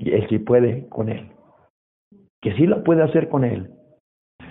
y 0.00 0.12
él 0.12 0.26
sí 0.30 0.38
puede 0.38 0.88
con 0.88 1.10
él. 1.10 1.30
Que 2.40 2.54
sí 2.56 2.66
lo 2.66 2.82
puede 2.82 3.02
hacer 3.02 3.28
con 3.28 3.44
él. 3.44 3.70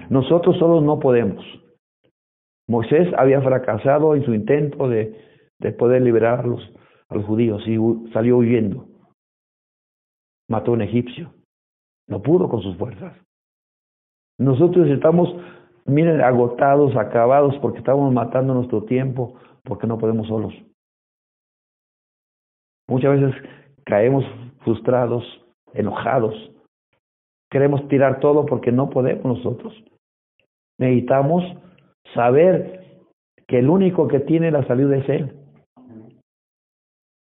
Nosotros 0.09 0.57
solos 0.59 0.83
no 0.83 0.99
podemos. 0.99 1.43
Moisés 2.67 3.11
había 3.17 3.41
fracasado 3.41 4.15
en 4.15 4.23
su 4.23 4.33
intento 4.35 4.87
de, 4.87 5.19
de 5.57 5.71
poder 5.71 6.03
liberar 6.03 6.41
a 6.41 6.47
los, 6.47 6.61
judíos 7.25 7.63
y 7.67 7.77
salió 8.13 8.37
huyendo. 8.37 8.87
Mató 10.47 10.71
a 10.71 10.73
un 10.75 10.83
egipcio. 10.83 11.33
No 12.07 12.21
pudo 12.21 12.47
con 12.47 12.61
sus 12.61 12.77
fuerzas. 12.77 13.17
Nosotros 14.37 14.87
estamos, 14.89 15.35
miren, 15.85 16.21
agotados, 16.21 16.95
acabados, 16.95 17.57
porque 17.59 17.79
estamos 17.79 18.13
matando 18.13 18.53
nuestro 18.53 18.83
tiempo, 18.83 19.39
porque 19.63 19.87
no 19.87 19.97
podemos 19.97 20.27
solos. 20.27 20.53
Muchas 22.87 23.19
veces 23.19 23.35
caemos 23.85 24.23
frustrados, 24.63 25.23
enojados. 25.73 26.35
Queremos 27.51 27.87
tirar 27.87 28.19
todo 28.19 28.45
porque 28.45 28.71
no 28.71 28.89
podemos 28.89 29.25
nosotros. 29.25 29.73
Necesitamos 30.79 31.43
saber 32.13 32.85
que 33.47 33.59
el 33.59 33.69
único 33.69 34.07
que 34.07 34.19
tiene 34.19 34.51
la 34.51 34.65
salida 34.67 34.97
es 34.97 35.09
Él. 35.09 35.35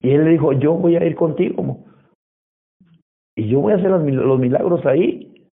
Y 0.01 0.11
Él 0.11 0.24
le 0.24 0.31
dijo, 0.31 0.53
yo 0.53 0.74
voy 0.74 0.96
a 0.96 1.05
ir 1.05 1.16
contigo. 1.16 1.85
Y 3.37 3.48
yo 3.48 3.61
voy 3.61 3.72
a 3.72 3.77
hacer 3.77 3.90
los 3.90 4.03
mil- 4.03 4.16
los 4.16 4.38
milagros 4.38 4.85
ahí. 4.87 5.48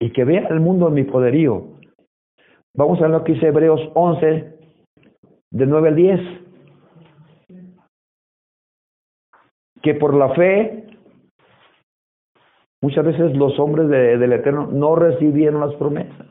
Y 0.00 0.10
que 0.12 0.24
vea 0.24 0.46
el 0.48 0.60
mundo 0.60 0.88
en 0.88 0.94
mi 0.94 1.04
poderío. 1.04 1.78
Vamos 2.74 3.00
a 3.02 3.08
lo 3.08 3.22
que 3.24 3.32
dice 3.32 3.46
Hebreos 3.48 3.80
11, 3.94 4.58
de 5.50 5.66
9 5.66 5.88
al 5.88 5.96
10. 5.96 6.20
Que 9.82 9.94
por 9.94 10.14
la 10.14 10.34
fe, 10.34 10.81
muchas 12.82 13.04
veces 13.04 13.34
los 13.36 13.58
hombres 13.58 13.88
de- 13.88 14.18
del 14.18 14.32
Eterno 14.34 14.66
no 14.70 14.94
recibieron 14.96 15.60
las 15.60 15.74
promesas. 15.76 16.26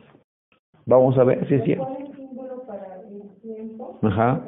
Vamos 0.85 1.17
a 1.17 1.23
ver 1.23 1.47
si 1.47 1.55
es 1.55 1.63
cierto. 1.63 1.85
¿Cuál 1.87 2.03
es 2.03 2.15
símbolo 2.15 2.63
para 2.67 3.01
el 3.01 3.21
tiempo 3.41 3.99
Ajá. 4.01 4.41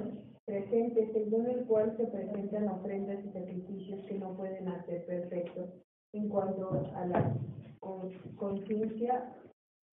presente, 0.45 1.09
según 1.13 1.47
el 1.47 1.65
cual 1.65 1.95
se 1.97 2.05
presentan 2.05 2.67
ofrendas 2.69 3.19
y 3.25 3.29
sacrificios 3.31 4.01
que 4.07 4.15
no 4.19 4.33
pueden 4.35 4.67
hacer 4.67 5.05
perfectos 5.05 5.69
en 6.13 6.27
cuanto 6.29 6.69
a 6.95 7.05
la 7.05 7.33
con- 7.79 8.09
conciencia 8.35 9.33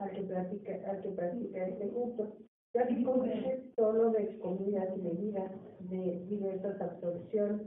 al 0.01 0.11
que 0.11 0.23
practica, 0.23 0.73
al 0.91 1.03
que 1.03 1.09
practica 1.11 1.67
este 1.67 1.89
culto, 1.89 2.33
ya 2.75 2.87
que 2.87 3.03
consiste 3.03 3.65
solo 3.77 4.11
de 4.11 4.39
comidas 4.39 4.89
y 4.97 5.01
bebidas, 5.01 5.51
de 5.81 6.25
diversas 6.29 6.81
absorción 6.81 7.63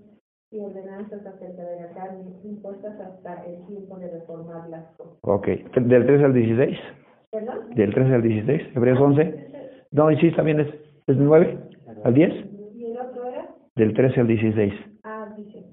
y 0.54 0.60
ordenanzas 0.60 1.26
acerca 1.26 1.64
de 1.64 1.82
la 1.82 1.90
carne, 1.94 2.32
impuestas 2.44 3.00
hasta 3.00 3.44
el 3.46 3.66
tiempo 3.66 3.98
de 3.98 4.12
reformar 4.12 4.70
las 4.70 4.86
cosas. 4.96 5.18
Ok. 5.22 5.48
Del 5.48 6.06
3 6.06 6.24
al 6.24 6.34
16. 6.34 6.78
¿Verdad? 7.32 7.62
Del 7.76 7.94
13 7.94 8.14
al 8.14 8.22
16. 8.22 8.76
Hebreos 8.76 9.00
11. 9.00 9.52
No, 9.92 10.12
y 10.12 10.18
sí, 10.18 10.32
también 10.36 10.60
es, 10.60 10.68
es 11.08 11.18
9 11.18 11.60
al 12.04 12.14
10. 12.14 12.34
¿Y 12.76 12.86
el 12.86 12.98
otro 13.00 13.26
era? 13.26 13.50
Del 13.76 13.94
13 13.94 14.20
al 14.22 14.28
16. 14.28 14.74
Ah, 15.04 15.34
dice, 15.36 15.66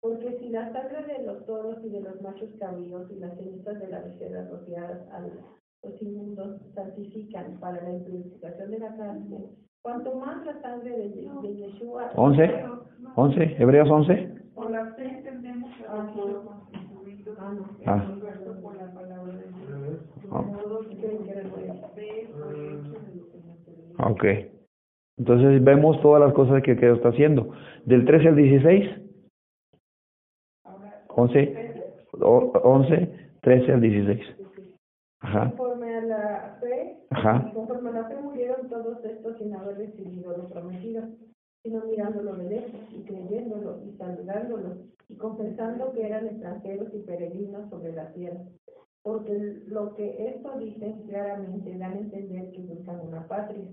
porque 0.00 0.38
si 0.38 0.50
la 0.50 0.72
sangre 0.72 1.04
de 1.06 1.26
los 1.26 1.44
toros 1.44 1.78
y 1.84 1.88
de 1.90 2.00
los 2.00 2.22
machos 2.22 2.50
cabríos 2.60 3.10
y 3.10 3.18
las 3.18 3.36
cenizas 3.36 3.80
de 3.80 3.88
la 3.88 4.00
becerra 4.00 4.48
rociadas 4.48 5.00
a 5.12 5.20
los 5.20 6.02
inmundos 6.02 6.60
santifican 6.74 7.58
para 7.58 7.82
la 7.82 7.90
impurificación 7.90 8.70
de 8.70 8.78
la 8.78 8.96
carne, 8.96 9.50
cuanto 9.82 10.14
más 10.14 10.46
la 10.46 10.60
sangre 10.60 10.90
de, 10.90 11.28
de 11.42 11.56
Yeshua... 11.56 12.12
11. 12.14 12.64
11. 13.16 13.56
Hebreos 13.58 13.90
11. 13.90 14.38
Por 14.54 14.70
la 14.70 14.86
fe 14.94 15.08
entendemos 15.08 15.70
que 15.76 15.86
han 15.86 16.14
sido 16.14 16.44
constituidos 16.44 17.37
hermano. 17.48 17.68
Ah. 17.86 18.14
Por 18.62 18.76
la 18.76 18.92
palabra 18.92 19.32
de 19.34 19.44
Dios. 19.44 20.00
Ah. 20.30 20.44
Se 21.00 21.08
ve. 23.72 24.04
Ok. 24.10 24.24
Entonces 25.18 25.64
vemos 25.64 26.00
todas 26.00 26.20
las 26.22 26.32
cosas 26.34 26.62
que, 26.62 26.76
que 26.76 26.90
está 26.92 27.08
haciendo. 27.08 27.50
Del 27.84 28.04
13 28.04 28.28
al 28.28 28.36
16. 28.36 28.90
11, 31.08 31.82
o- 32.20 32.52
11, 32.62 33.08
13 33.42 33.72
al 33.72 33.80
16. 33.80 34.20
Ajá, 35.20 35.50
Conforme 35.50 35.96
a 35.96 36.00
la 36.02 36.58
fe, 36.60 36.96
ajá. 37.10 37.50
conforme 37.52 37.90
a 37.90 37.92
la 37.92 38.04
fe 38.08 38.14
murieron 38.22 38.68
todos 38.68 39.04
estos 39.04 39.36
sin 39.38 39.52
haber 39.52 39.78
recibido 39.78 40.36
lo 40.36 40.48
prometido, 40.48 41.02
sino 41.64 41.84
mirándolo 41.86 42.36
de 42.36 42.48
lejos 42.50 42.80
y 42.92 43.02
creyéndolo 43.02 43.80
y 43.84 43.96
saludándolo 43.96 44.76
confesando 45.18 45.92
que 45.92 46.06
eran 46.06 46.26
extranjeros 46.26 46.88
y 46.94 46.98
peregrinos 47.00 47.68
sobre 47.70 47.92
la 47.92 48.12
tierra. 48.12 48.40
Porque 49.02 49.62
lo 49.66 49.94
que 49.94 50.28
esto 50.28 50.58
dicen 50.58 51.02
claramente 51.08 51.78
dan 51.78 51.92
a 51.92 51.98
entender 51.98 52.50
que 52.50 52.60
buscan 52.62 53.00
una 53.06 53.26
patria. 53.26 53.64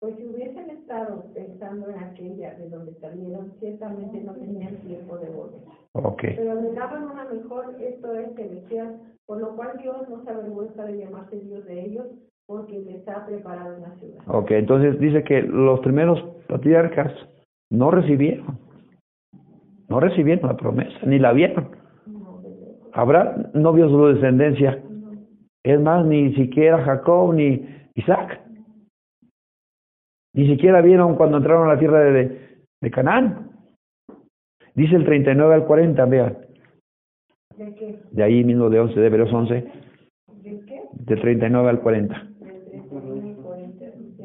Pues 0.00 0.16
si 0.16 0.26
hubiesen 0.26 0.70
estado 0.70 1.26
pensando 1.32 1.88
en 1.88 1.98
aquella 1.98 2.54
de 2.54 2.68
donde 2.68 2.94
salieron, 2.94 3.52
ciertamente 3.60 4.20
no 4.20 4.34
tenían 4.34 4.76
tiempo 4.78 5.16
de 5.18 5.30
volver. 5.30 5.60
Ok. 5.92 6.22
Pero 6.36 6.52
anhelaban 6.52 7.04
una 7.04 7.24
mejor, 7.26 7.76
esto 7.80 8.12
es 8.14 8.34
celestial, 8.34 8.98
por 9.26 9.38
lo 9.38 9.54
cual 9.54 9.78
Dios 9.80 10.08
no 10.08 10.24
se 10.24 10.30
avergüenza 10.30 10.84
de 10.84 10.98
llamarse 10.98 11.38
Dios 11.38 11.64
de 11.66 11.84
ellos, 11.84 12.06
porque 12.46 12.80
les 12.80 13.06
ha 13.06 13.24
preparado 13.24 13.76
una 13.76 13.94
ciudad. 13.96 14.22
Ok, 14.26 14.50
entonces 14.50 14.98
dice 14.98 15.22
que 15.22 15.42
los 15.42 15.78
primeros 15.80 16.20
patriarcas 16.48 17.12
no 17.70 17.90
recibieron. 17.90 18.58
No 19.92 20.00
recibieron 20.00 20.48
la 20.48 20.56
promesa, 20.56 20.98
ni 21.04 21.18
la 21.18 21.34
vieron. 21.34 21.68
Abraham 22.94 23.50
no 23.52 23.74
vio 23.74 23.90
su 23.90 24.06
descendencia. 24.06 24.82
Es 25.62 25.78
más, 25.78 26.06
ni 26.06 26.34
siquiera 26.34 26.82
Jacob 26.82 27.34
ni 27.34 27.62
Isaac. 27.94 28.40
Ni 30.32 30.48
siquiera 30.48 30.80
vieron 30.80 31.16
cuando 31.16 31.36
entraron 31.36 31.68
a 31.68 31.74
la 31.74 31.78
tierra 31.78 32.00
de, 32.04 32.64
de, 32.80 32.90
Canaán. 32.90 33.50
Dice 34.74 34.96
el 34.96 35.04
39 35.04 35.56
al 35.56 35.66
40, 35.66 36.06
vean. 36.06 36.38
¿De 37.58 37.74
qué? 37.74 38.00
De 38.12 38.22
ahí 38.22 38.42
mismo 38.44 38.70
de 38.70 38.80
11, 38.80 38.98
de 38.98 39.06
Hebreos 39.06 39.30
11, 39.30 39.54
¿De 39.54 40.60
qué? 40.64 40.80
de 40.90 41.16
39 41.16 41.68
al 41.68 41.80
40. 41.82 42.14
Del 42.40 42.64
31 42.64 43.28
y 43.28 43.34
40, 43.34 43.84
dice, 43.98 44.24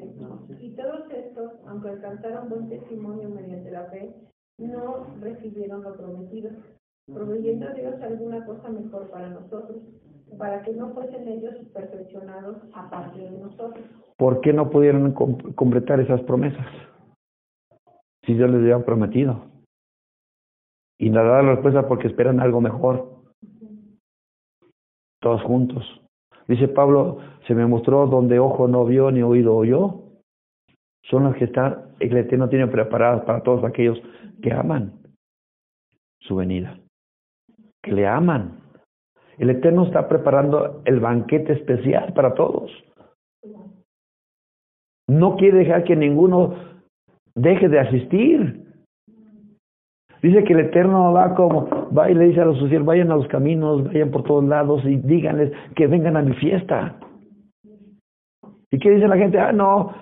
Y 0.62 0.70
todos 0.78 1.12
estos, 1.12 1.52
aunque 1.68 1.90
alcanzaron 1.90 2.48
buen 2.48 2.70
testimonio 2.70 3.28
mediante 3.28 3.70
la 3.70 3.84
fe, 3.88 4.16
no 4.58 5.08
recibieron 5.22 5.84
lo 5.84 5.96
prometido, 5.96 6.52
proveyendo 7.14 7.68
a 7.68 7.74
Dios 7.74 8.02
alguna 8.02 8.46
cosa 8.46 8.70
mejor 8.70 9.10
para 9.10 9.30
nosotros, 9.30 9.78
para 10.38 10.64
que 10.64 10.74
no 10.74 10.90
fuesen 10.94 11.28
ellos 11.28 11.56
perfeccionados 11.74 12.58
aparte 12.74 13.20
de 13.20 13.32
nosotros. 13.32 13.86
¿Por 14.18 14.42
qué 14.42 14.52
no 14.52 14.70
pudieron 14.70 15.12
com- 15.14 15.38
completar 15.54 16.00
esas 16.00 16.22
promesas? 16.22 16.66
Si 18.26 18.34
Dios 18.34 18.50
les 18.50 18.62
había 18.62 18.84
prometido. 18.84 19.46
Y 21.00 21.10
la 21.10 21.22
da 21.24 21.44
la 21.44 21.52
respuesta 21.54 21.88
porque 21.88 22.08
esperan 22.08 22.40
algo 22.40 22.60
mejor. 22.60 23.18
Todos 25.22 25.44
juntos. 25.44 25.84
Dice 26.48 26.68
Pablo, 26.68 27.20
se 27.48 27.54
me 27.54 27.66
mostró 27.68 28.08
donde 28.08 28.40
ojo 28.40 28.68
no 28.68 28.86
vio 28.86 29.12
ni 29.12 29.22
oído 29.22 29.56
oyó. 29.56 30.07
Son 31.10 31.24
los 31.24 31.36
que 31.36 31.46
están, 31.46 31.94
el 32.00 32.18
Eterno 32.18 32.50
tiene 32.50 32.68
preparadas 32.68 33.24
para 33.24 33.42
todos 33.42 33.64
aquellos 33.64 34.00
que 34.42 34.52
aman 34.52 34.94
su 36.20 36.36
venida. 36.36 36.78
Que 37.82 37.94
le 37.94 38.08
aman. 38.08 38.60
El 39.38 39.50
Eterno 39.50 39.86
está 39.86 40.08
preparando 40.10 40.82
el 40.86 41.00
banquete 41.00 41.54
especial 41.54 42.14
para 42.14 42.34
todos. 42.34 42.72
No 45.08 45.38
quiere 45.38 45.60
dejar 45.60 45.86
que 45.86 45.96
ninguno 45.96 46.56
deje 47.36 47.70
de 47.70 47.80
asistir. 47.80 48.66
Dice 50.22 50.44
que 50.44 50.54
el 50.54 50.60
Eterno 50.62 51.14
va 51.14 51.36
como, 51.36 51.90
va 51.94 52.10
y 52.10 52.16
le 52.16 52.26
dice 52.26 52.42
a 52.42 52.46
los 52.46 52.58
socios, 52.58 52.84
vayan 52.84 53.12
a 53.12 53.16
los 53.16 53.28
caminos, 53.28 53.86
vayan 53.86 54.12
por 54.12 54.24
todos 54.24 54.44
lados 54.44 54.84
y 54.84 54.98
díganles 54.98 55.54
que 55.76 55.88
vengan 55.88 56.18
a 56.18 56.24
mi 56.24 56.34
fiesta. 56.34 57.00
¿Y 58.72 58.80
qué 58.80 58.90
dice 58.90 59.08
la 59.08 59.16
gente? 59.16 59.40
Ah, 59.40 59.54
no, 59.54 59.94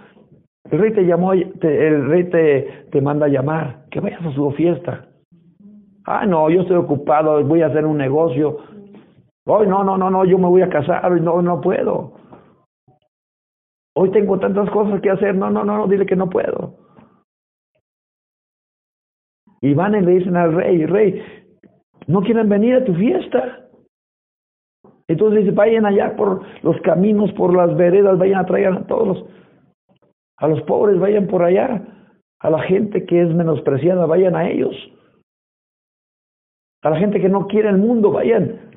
el 0.72 0.80
rey 0.80 0.94
te 0.94 1.06
llamó, 1.06 1.34
el 1.34 2.10
rey 2.10 2.24
te, 2.30 2.88
te 2.92 3.02
manda 3.02 3.28
a 3.28 3.30
llamar, 3.30 3.86
que 3.92 4.00
vayas 4.00 4.26
a 4.26 4.32
su 4.32 4.52
fiesta. 4.52 5.08
Ah, 6.06 6.26
no, 6.26 6.50
yo 6.50 6.62
estoy 6.62 6.78
ocupado, 6.78 7.44
voy 7.44 7.62
a 7.62 7.68
hacer 7.68 7.86
un 7.86 7.98
negocio. 7.98 8.58
Hoy 9.46 9.68
no, 9.68 9.84
no, 9.84 9.98
no, 9.98 10.10
no, 10.10 10.26
yo 10.26 10.38
me 10.38 10.48
voy 10.48 10.64
a 10.64 10.70
casar, 10.70 11.10
no, 11.22 11.42
no 11.42 11.62
puedo. 11.62 12.14
Hoy 13.96 14.12
tengo 14.12 14.40
tantas 14.40 14.70
cosas 14.72 15.02
que 15.02 15.10
hacer, 15.10 15.36
no, 15.36 15.50
no, 15.50 15.64
no, 15.64 15.78
no, 15.78 15.88
dile 15.88 16.06
que 16.06 16.16
no 16.16 16.30
puedo. 16.30 16.76
Y 19.62 19.74
van 19.74 19.96
y 19.96 20.02
le 20.02 20.12
dicen 20.12 20.36
al 20.36 20.54
rey, 20.54 20.86
rey, 20.86 21.24
no 22.08 22.22
quieren 22.22 22.50
venir 22.50 22.76
a 22.76 22.86
tu 22.86 22.94
fiesta. 22.96 23.68
Entonces 25.08 25.42
dice, 25.42 25.56
vayan 25.56 25.86
allá 25.86 26.16
por 26.16 26.42
los 26.64 26.80
caminos, 26.82 27.32
por 27.34 27.56
las 27.56 27.76
veredas, 27.78 28.18
vayan 28.18 28.40
a 28.40 28.46
traer 28.46 28.74
a 28.74 28.88
todos 28.88 29.08
los, 29.08 29.26
a 30.46 30.48
los 30.48 30.62
pobres, 30.64 31.00
vayan 31.00 31.28
por 31.28 31.44
allá, 31.44 31.82
a 32.40 32.50
la 32.50 32.62
gente 32.62 33.06
que 33.06 33.22
es 33.22 33.34
menospreciada, 33.34 34.06
vayan 34.06 34.36
a 34.36 34.48
ellos. 34.48 34.76
A 36.84 36.92
la 36.92 36.98
gente 36.98 37.20
que 37.20 37.30
no 37.30 37.48
quiere 37.48 37.70
el 37.70 37.80
mundo, 37.80 38.12
vayan. 38.12 38.72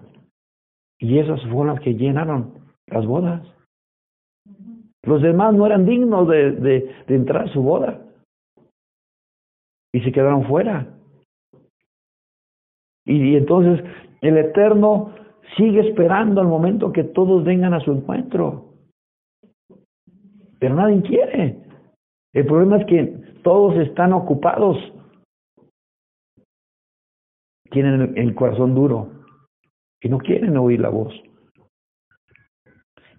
Y 0.99 1.19
esas 1.19 1.41
fueron 1.43 1.69
las 1.69 1.81
que 1.81 1.95
llenaron 1.95 2.55
las 2.87 3.07
bodas. 3.07 3.43
Los 5.03 5.21
demás 5.23 5.55
no 5.55 5.67
eran 5.67 5.85
dignos 5.85 6.27
de, 6.29 6.53
de, 6.53 7.15
entrar 7.15 7.45
a 7.45 7.53
su 7.53 7.63
boda. 7.63 8.01
Y 9.93 10.01
se 10.01 10.11
quedaron 10.11 10.47
fuera. 10.47 10.87
Y 13.05 13.37
entonces 13.37 13.85
el 14.23 14.39
Eterno 14.39 15.15
sigue 15.57 15.87
esperando 15.89 16.41
al 16.41 16.47
momento 16.47 16.93
que 16.93 17.05
todos 17.05 17.45
vengan 17.45 17.75
a 17.75 17.81
su 17.81 17.93
encuentro. 17.93 18.68
Pero 20.59 20.75
nadie 20.75 21.03
quiere. 21.03 21.57
El 22.33 22.47
problema 22.47 22.79
es 22.79 22.87
que 22.87 23.05
todos 23.43 23.77
están 23.77 24.13
ocupados. 24.13 24.77
Tienen 27.71 28.17
el, 28.17 28.35
corazón 28.35 28.75
duro 28.75 29.11
y 30.01 30.09
no 30.09 30.19
quieren 30.19 30.57
oír 30.57 30.81
la 30.81 30.89
voz. 30.89 31.13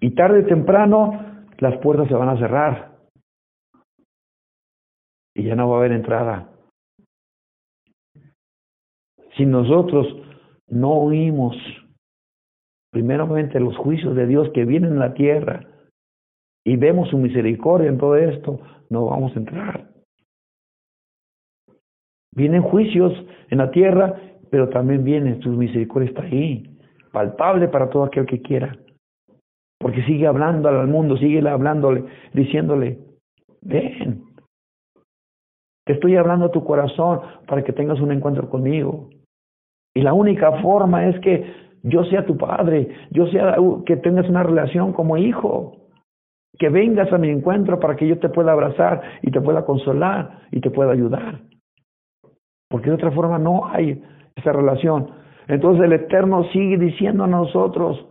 Y 0.02 0.16
tarde 0.16 0.44
o 0.44 0.48
temprano 0.48 1.46
las 1.60 1.78
puertas 1.80 2.08
se 2.08 2.14
van 2.16 2.30
a 2.30 2.38
cerrar 2.38 2.98
y 5.36 5.44
ya 5.44 5.56
no 5.56 5.70
va 5.70 5.76
a 5.76 5.80
haber 5.80 5.92
entrada. 5.92 6.50
Si 9.38 9.46
nosotros 9.46 10.08
no 10.68 10.92
oímos 10.94 11.56
primeramente 12.92 13.60
los 13.60 13.78
juicios 13.78 14.16
de 14.16 14.26
Dios 14.26 14.50
que 14.54 14.66
vienen 14.66 14.94
en 14.94 15.00
la 15.00 15.14
tierra 15.14 15.69
y 16.70 16.76
vemos 16.76 17.10
su 17.10 17.18
misericordia 17.18 17.90
en 17.90 17.98
todo 17.98 18.16
esto, 18.16 18.60
no 18.92 19.08
vamos 19.08 19.36
a 19.36 19.40
entrar. 19.40 19.90
Vienen 22.36 22.62
juicios 22.62 23.12
en 23.50 23.58
la 23.58 23.72
tierra, 23.72 24.14
pero 24.52 24.70
también 24.70 25.04
viene 25.04 25.42
su 25.42 25.50
misericordia 25.50 26.10
está 26.10 26.22
ahí, 26.22 26.78
palpable 27.12 27.70
para 27.70 27.90
todo 27.90 28.04
aquel 28.04 28.28
que 28.28 28.44
quiera. 28.44 28.78
Porque 29.80 30.04
sigue 30.04 30.28
hablando 30.28 30.70
al 30.70 30.88
mundo, 30.88 31.18
sigue 31.18 31.40
hablándole, 31.50 32.04
diciéndole, 32.34 33.00
ven, 33.64 34.26
te 35.88 35.94
estoy 35.94 36.18
hablando 36.18 36.46
a 36.46 36.52
tu 36.52 36.64
corazón 36.64 37.22
para 37.48 37.64
que 37.64 37.74
tengas 37.74 38.00
un 38.00 38.12
encuentro 38.12 38.48
conmigo. 38.48 39.10
Y 39.96 40.02
la 40.02 40.14
única 40.14 40.62
forma 40.62 41.08
es 41.08 41.20
que 41.22 41.52
yo 41.82 42.04
sea 42.04 42.28
tu 42.28 42.38
padre, 42.38 42.90
yo 43.10 43.26
sea 43.26 43.58
que 43.88 43.98
tengas 43.98 44.30
una 44.30 44.44
relación 44.44 44.94
como 44.94 45.18
hijo, 45.18 45.79
que 46.60 46.70
vengas 46.70 47.12
a 47.12 47.18
mi 47.18 47.30
encuentro 47.30 47.80
para 47.80 47.96
que 47.96 48.06
yo 48.06 48.20
te 48.20 48.30
pueda 48.30 48.52
abrazar 48.52 49.02
y 49.22 49.32
te 49.32 49.40
pueda 49.40 49.66
consolar 49.66 50.42
y 50.52 50.60
te 50.60 50.70
pueda 50.70 50.92
ayudar. 50.92 51.40
Porque 52.70 52.90
de 52.90 52.96
otra 52.96 53.12
forma 53.12 53.40
no 53.40 53.66
hay 53.66 54.04
esa 54.36 54.52
relación. 54.52 55.10
Entonces 55.48 55.86
el 55.86 55.94
Eterno 55.94 56.44
sigue 56.52 56.78
diciendo 56.78 57.24
a 57.24 57.28
nosotros 57.28 58.06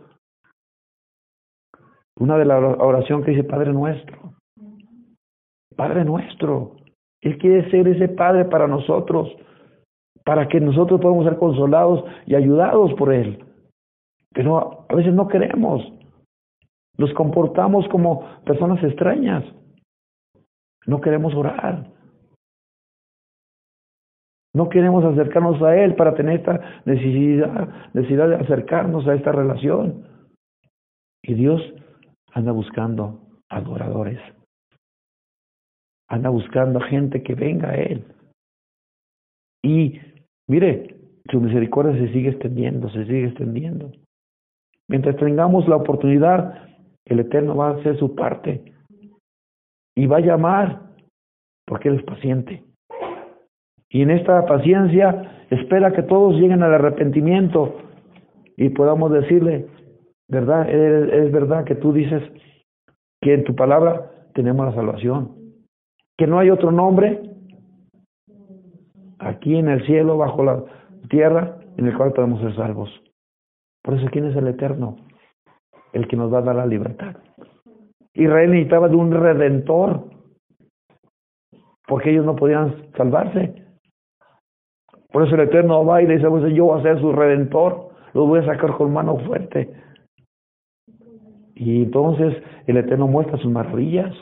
una 2.17 2.37
de 2.37 2.45
la 2.45 2.57
oración 2.57 3.23
que 3.23 3.31
dice 3.31 3.43
Padre 3.43 3.71
nuestro. 3.71 4.33
Padre 5.75 6.03
nuestro. 6.03 6.75
Él 7.21 7.37
quiere 7.37 7.69
ser 7.69 7.87
ese 7.87 8.09
Padre 8.09 8.45
para 8.45 8.67
nosotros, 8.67 9.29
para 10.25 10.47
que 10.47 10.59
nosotros 10.59 10.99
podamos 10.99 11.25
ser 11.25 11.37
consolados 11.37 12.03
y 12.25 12.35
ayudados 12.35 12.93
por 12.95 13.13
Él. 13.13 13.45
Pero 14.33 14.85
a 14.89 14.95
veces 14.95 15.13
no 15.13 15.27
queremos. 15.27 15.98
Nos 16.99 17.13
comportamos 17.13 17.87
como 17.87 18.41
personas 18.43 18.83
extrañas. 18.83 19.45
No 20.85 20.99
queremos 20.99 21.33
orar. 21.33 21.89
No 24.53 24.67
queremos 24.67 25.05
acercarnos 25.05 25.61
a 25.61 25.77
Él 25.77 25.95
para 25.95 26.13
tener 26.13 26.39
esta 26.39 26.81
necesidad, 26.83 27.69
necesidad 27.93 28.27
de 28.27 28.35
acercarnos 28.35 29.07
a 29.07 29.15
esta 29.15 29.31
relación. 29.31 30.07
Y 31.23 31.35
Dios 31.35 31.61
anda 32.33 32.51
buscando 32.51 33.21
adoradores. 33.47 34.19
Anda 36.09 36.29
buscando 36.29 36.81
gente 36.81 37.23
que 37.23 37.33
venga 37.33 37.69
a 37.69 37.75
Él. 37.75 38.03
Y 39.63 40.01
mire, 40.49 40.97
su 41.31 41.39
misericordia 41.39 41.93
se 41.93 42.11
sigue 42.11 42.31
extendiendo, 42.31 42.89
se 42.89 43.05
sigue 43.05 43.27
extendiendo. 43.27 43.89
Mientras 44.89 45.15
tengamos 45.15 45.65
la 45.69 45.77
oportunidad, 45.77 46.68
el 47.09 47.19
Eterno 47.19 47.55
va 47.55 47.69
a 47.69 47.73
hacer 47.73 47.97
su 47.97 48.15
parte 48.15 48.73
y 49.95 50.05
va 50.05 50.17
a 50.17 50.21
llamar, 50.21 50.81
porque 51.65 51.89
Él 51.89 51.95
es 51.95 52.03
paciente. 52.03 52.63
Y 53.89 54.03
en 54.03 54.11
esta 54.11 54.45
paciencia 54.45 55.45
espera 55.49 55.91
que 55.91 56.03
todos 56.03 56.35
lleguen 56.35 56.63
al 56.63 56.75
arrepentimiento 56.75 57.75
y 58.55 58.69
podamos 58.69 59.11
decirle, 59.11 59.67
¿verdad? 60.27 60.69
Es, 60.69 61.31
verdad 61.31 61.65
que 61.65 61.75
tú 61.75 61.91
dices 61.91 62.21
que 63.21 63.33
en 63.33 63.43
tu 63.43 63.55
palabra 63.55 64.11
tenemos 64.33 64.65
la 64.67 64.75
salvación, 64.75 65.35
que 66.17 66.27
no 66.27 66.37
hay 66.39 66.51
otro 66.51 66.71
nombre 66.71 67.21
aquí 69.17 69.57
en 69.57 69.67
el 69.67 69.85
cielo, 69.85 70.17
bajo 70.17 70.43
la 70.43 70.63
tierra, 71.09 71.57
en 71.77 71.87
el 71.87 71.97
cual 71.97 72.13
podemos 72.13 72.41
ser 72.41 72.55
salvos. 72.55 72.89
Por 73.83 73.95
eso, 73.95 74.07
¿quién 74.11 74.25
es 74.25 74.35
el 74.35 74.47
Eterno? 74.47 75.08
El 75.93 76.07
que 76.07 76.15
nos 76.15 76.31
va 76.31 76.39
a 76.39 76.43
dar 76.43 76.55
la 76.55 76.65
libertad. 76.65 77.15
Israel 78.13 78.51
necesitaba 78.51 78.89
de 78.89 78.95
un 78.95 79.11
redentor, 79.11 80.09
porque 81.87 82.11
ellos 82.11 82.25
no 82.25 82.35
podían 82.35 82.91
salvarse. 82.95 83.65
Por 85.11 85.25
eso 85.25 85.35
el 85.35 85.41
Eterno 85.41 85.85
va 85.85 86.01
y 86.01 86.07
le 86.07 86.17
dice, 86.17 86.29
pues 86.29 86.53
yo 86.53 86.65
voy 86.65 86.79
a 86.79 86.83
ser 86.83 86.99
su 86.99 87.11
redentor, 87.11 87.89
los 88.13 88.27
voy 88.27 88.39
a 88.39 88.45
sacar 88.45 88.73
con 88.77 88.93
mano 88.93 89.17
fuerte. 89.25 89.73
Y 91.55 91.83
entonces 91.83 92.41
el 92.67 92.77
Eterno 92.77 93.07
muestra 93.07 93.37
sus 93.37 93.51
maravillas. 93.51 94.15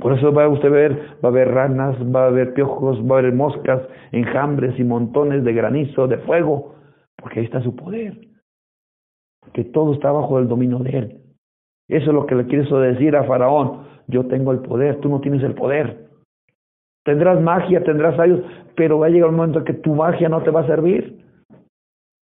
Por 0.00 0.16
eso 0.16 0.32
va 0.32 0.44
a 0.44 0.48
usted 0.48 0.70
ver, 0.70 0.92
va 1.24 1.28
a 1.28 1.32
haber 1.32 1.48
ranas, 1.48 1.96
va 2.14 2.24
a 2.24 2.26
haber 2.26 2.54
piojos, 2.54 3.00
va 3.02 3.16
a 3.16 3.18
haber 3.20 3.32
moscas, 3.32 3.82
enjambres 4.12 4.78
y 4.78 4.84
montones 4.84 5.42
de 5.44 5.52
granizo, 5.52 6.06
de 6.06 6.18
fuego, 6.18 6.74
porque 7.16 7.40
ahí 7.40 7.46
está 7.46 7.60
su 7.62 7.74
poder. 7.74 8.27
Que 9.52 9.64
todo 9.64 9.94
está 9.94 10.12
bajo 10.12 10.38
el 10.38 10.48
dominio 10.48 10.78
de 10.78 10.90
él. 10.90 11.20
Eso 11.88 12.10
es 12.10 12.14
lo 12.14 12.26
que 12.26 12.34
le 12.34 12.46
quiso 12.46 12.78
decir 12.80 13.16
a 13.16 13.24
Faraón. 13.24 13.86
Yo 14.06 14.26
tengo 14.26 14.52
el 14.52 14.60
poder, 14.60 15.00
tú 15.00 15.08
no 15.08 15.20
tienes 15.20 15.42
el 15.42 15.54
poder. 15.54 16.08
Tendrás 17.04 17.40
magia, 17.40 17.82
tendrás 17.82 18.18
ayuda, 18.18 18.46
pero 18.76 18.98
va 18.98 19.06
a 19.06 19.10
llegar 19.10 19.30
un 19.30 19.36
momento 19.36 19.60
en 19.60 19.64
que 19.64 19.74
tu 19.74 19.94
magia 19.94 20.28
no 20.28 20.42
te 20.42 20.50
va 20.50 20.60
a 20.60 20.66
servir. 20.66 21.24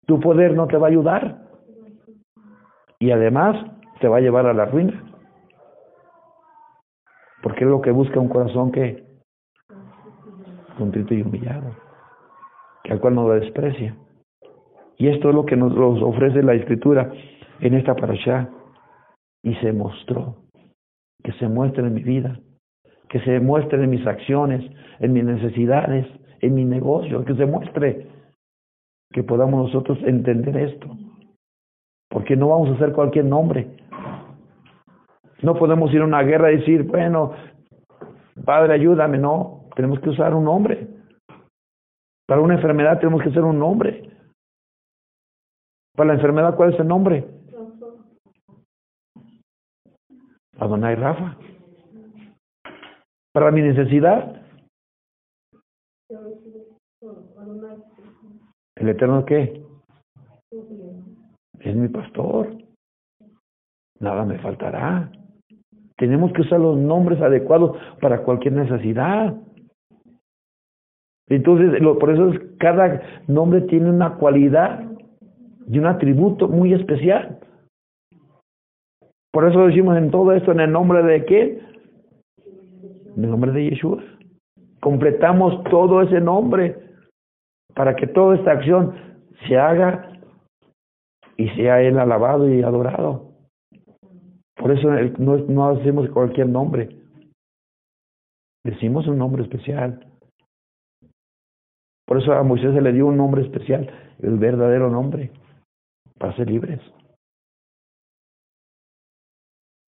Tu 0.05 0.19
poder 0.19 0.53
no 0.53 0.67
te 0.67 0.77
va 0.77 0.87
a 0.87 0.89
ayudar. 0.89 1.41
Y 2.99 3.11
además 3.11 3.55
te 3.99 4.07
va 4.07 4.17
a 4.17 4.21
llevar 4.21 4.45
a 4.45 4.53
la 4.53 4.65
ruina. 4.65 5.03
Porque 7.41 7.63
es 7.63 7.69
lo 7.69 7.81
que 7.81 7.91
busca 7.91 8.19
un 8.19 8.29
corazón 8.29 8.71
que 8.71 9.05
contrito 10.77 11.13
y 11.13 11.21
humillado, 11.21 11.75
que 12.83 12.91
al 12.91 12.99
cual 12.99 13.15
no 13.15 13.27
lo 13.27 13.35
desprecia. 13.35 13.95
Y 14.97 15.07
esto 15.07 15.29
es 15.29 15.35
lo 15.35 15.45
que 15.45 15.55
nos 15.55 15.73
ofrece 16.01 16.41
la 16.43 16.53
escritura 16.53 17.11
en 17.59 17.73
esta 17.73 17.95
parasha. 17.95 18.49
Y 19.43 19.53
se 19.55 19.73
mostró, 19.73 20.37
que 21.23 21.31
se 21.33 21.47
muestre 21.47 21.85
en 21.85 21.93
mi 21.93 22.01
vida, 22.01 22.39
que 23.09 23.19
se 23.19 23.39
muestre 23.39 23.83
en 23.83 23.89
mis 23.89 24.05
acciones, 24.07 24.63
en 24.99 25.13
mis 25.13 25.23
necesidades, 25.23 26.07
en 26.41 26.55
mi 26.55 26.65
negocio, 26.65 27.23
que 27.25 27.35
se 27.35 27.45
muestre, 27.45 28.07
que 29.11 29.23
podamos 29.23 29.67
nosotros 29.67 29.99
entender 30.03 30.57
esto. 30.57 30.87
Porque 32.09 32.35
no 32.35 32.49
vamos 32.49 32.69
a 32.69 32.73
hacer 32.73 32.93
cualquier 32.93 33.25
nombre. 33.25 33.67
No 35.41 35.53
podemos 35.55 35.93
ir 35.93 36.01
a 36.01 36.05
una 36.05 36.23
guerra 36.23 36.51
y 36.51 36.57
decir, 36.57 36.83
bueno, 36.83 37.33
Padre, 38.43 38.73
ayúdame. 38.73 39.17
No, 39.17 39.69
tenemos 39.75 39.99
que 39.99 40.09
usar 40.09 40.33
un 40.33 40.45
nombre. 40.45 40.87
Para 42.27 42.41
una 42.41 42.55
enfermedad 42.55 42.99
tenemos 42.99 43.21
que 43.21 43.29
usar 43.29 43.43
un 43.43 43.59
nombre. 43.59 44.09
Para 45.95 46.07
la 46.07 46.13
enfermedad, 46.15 46.55
¿cuál 46.55 46.73
es 46.73 46.79
el 46.79 46.87
nombre? 46.87 47.25
Adonai 50.59 50.95
Rafa. 50.95 51.37
Para 53.33 53.51
mi 53.51 53.61
necesidad. 53.61 54.41
¿El 58.75 58.89
Eterno 58.89 59.25
qué? 59.25 59.63
Es 61.59 61.75
mi 61.75 61.87
pastor. 61.87 62.57
Nada 63.99 64.25
me 64.25 64.37
faltará. 64.39 65.11
Tenemos 65.97 66.33
que 66.33 66.41
usar 66.41 66.59
los 66.59 66.77
nombres 66.77 67.21
adecuados 67.21 67.77
para 68.01 68.23
cualquier 68.23 68.53
necesidad. 68.53 69.33
Entonces, 71.27 71.81
lo, 71.81 71.97
por 71.97 72.11
eso 72.11 72.29
es, 72.29 72.41
cada 72.59 73.01
nombre 73.27 73.61
tiene 73.61 73.89
una 73.89 74.15
cualidad 74.15 74.94
y 75.67 75.79
un 75.79 75.85
atributo 75.85 76.47
muy 76.47 76.73
especial. 76.73 77.39
Por 79.31 79.49
eso 79.49 79.67
decimos 79.67 79.97
en 79.97 80.11
todo 80.11 80.31
esto, 80.31 80.51
en 80.51 80.61
el 80.61 80.71
nombre 80.71 81.03
de 81.03 81.25
qué? 81.25 81.61
En 83.15 83.23
el 83.23 83.29
nombre 83.29 83.51
de 83.51 83.69
Yeshua. 83.69 84.03
Completamos 84.79 85.63
todo 85.65 86.01
ese 86.01 86.21
nombre 86.21 86.77
para 87.73 87.95
que 87.95 88.07
toda 88.07 88.35
esta 88.35 88.51
acción 88.51 88.95
se 89.47 89.57
haga 89.57 90.11
y 91.37 91.49
sea 91.49 91.81
Él 91.81 91.99
alabado 91.99 92.49
y 92.49 92.61
adorado. 92.61 93.31
Por 94.55 94.71
eso 94.71 94.89
no, 95.19 95.37
no 95.37 95.69
hacemos 95.69 96.09
cualquier 96.09 96.47
nombre. 96.47 96.95
Decimos 98.63 99.07
un 99.07 99.17
nombre 99.17 99.43
especial. 99.43 100.07
Por 102.07 102.21
eso 102.21 102.33
a 102.33 102.43
Moisés 102.43 102.73
se 102.73 102.81
le 102.81 102.93
dio 102.93 103.07
un 103.07 103.17
nombre 103.17 103.41
especial, 103.41 103.89
el 104.19 104.37
verdadero 104.37 104.89
nombre, 104.89 105.31
para 106.17 106.35
ser 106.35 106.49
libres. 106.49 106.81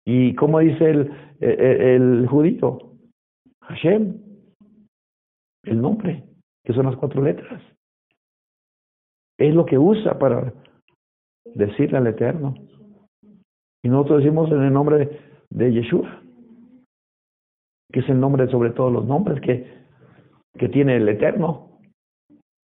¿Y 0.06 0.36
cómo 0.36 0.60
dice 0.60 0.90
el, 0.90 1.12
el, 1.42 1.82
el 2.22 2.28
judío? 2.28 2.80
Hashem, 3.64 4.18
el 5.64 5.82
nombre, 5.82 6.24
que 6.64 6.74
son 6.74 6.86
las 6.86 6.96
cuatro 6.96 7.22
letras. 7.22 7.62
Es 9.38 9.54
lo 9.54 9.66
que 9.66 9.78
usa 9.78 10.18
para 10.18 10.54
decirle 11.54 11.98
al 11.98 12.08
Eterno. 12.08 12.56
Y 13.84 13.90
nosotros 13.90 14.24
decimos 14.24 14.52
en 14.52 14.64
el 14.64 14.74
nombre 14.74 15.20
de, 15.50 15.74
Yeshua, 15.74 16.22
que 17.92 18.00
es 18.00 18.10
el 18.10 18.20
nombre 18.20 18.48
sobre 18.50 18.72
todos 18.72 18.92
los 18.92 19.06
nombres 19.06 19.40
que, 19.42 19.72
que 20.58 20.70
tiene 20.70 20.98
el 20.98 21.08
Eterno. 21.08 21.80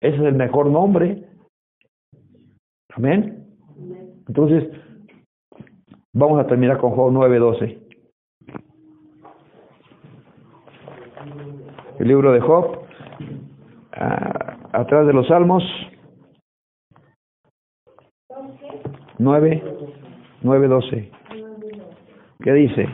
Es 0.01 0.19
el 0.19 0.33
mejor 0.33 0.67
nombre. 0.67 1.29
Amén. 2.93 3.44
Entonces, 4.27 4.69
vamos 6.13 6.39
a 6.39 6.47
terminar 6.47 6.77
con 6.79 6.91
Job 6.91 7.11
9:12. 7.11 7.79
El 11.99 12.07
libro 12.07 12.31
de 12.33 12.41
Job, 12.41 12.79
atrás 14.71 15.07
de 15.07 15.13
los 15.13 15.27
Salmos, 15.27 15.63
9, 19.17 19.63
9.12. 20.43 21.09
¿Qué 22.43 22.53
dice? 22.53 22.87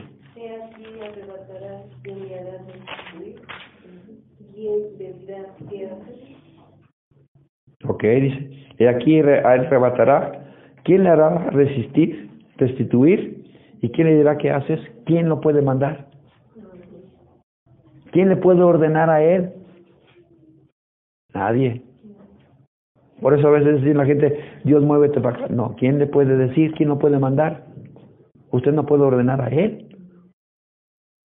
Ok, 7.85 8.03
dice. 8.03 8.49
Y 8.77 8.85
aquí 8.85 9.19
arrebatará. 9.19 10.40
¿Quién 10.83 11.03
le 11.03 11.09
hará 11.09 11.49
resistir, 11.51 12.29
restituir? 12.57 13.43
¿Y 13.81 13.89
quién 13.89 14.07
le 14.07 14.17
dirá 14.17 14.37
qué 14.37 14.51
haces? 14.51 14.79
¿Quién 15.05 15.29
lo 15.29 15.41
puede 15.41 15.61
mandar? 15.61 16.07
¿Quién 18.11 18.29
le 18.29 18.35
puede 18.35 18.61
ordenar 18.61 19.09
a 19.09 19.23
él? 19.23 19.53
Nadie. 21.33 21.81
Por 23.21 23.37
eso 23.37 23.47
a 23.47 23.51
veces 23.51 23.81
dice 23.81 23.93
la 23.93 24.05
gente, 24.05 24.39
Dios 24.63 24.83
muévete 24.83 25.21
para 25.21 25.45
acá. 25.45 25.53
No, 25.53 25.75
¿quién 25.75 25.99
le 25.99 26.07
puede 26.07 26.35
decir? 26.35 26.73
¿Quién 26.73 26.89
lo 26.89 26.99
puede 26.99 27.19
mandar? 27.19 27.65
Usted 28.51 28.73
no 28.73 28.85
puede 28.85 29.03
ordenar 29.03 29.41
a 29.41 29.47
Él. 29.47 29.87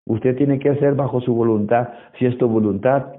Usted 0.06 0.36
tiene 0.38 0.60
que 0.60 0.70
hacer 0.70 0.93
bajo 0.93 1.22
su 1.22 1.34
voluntad. 1.34 1.89
Si 2.20 2.26
es 2.26 2.38
tu 2.38 2.47
voluntad, 2.47 3.16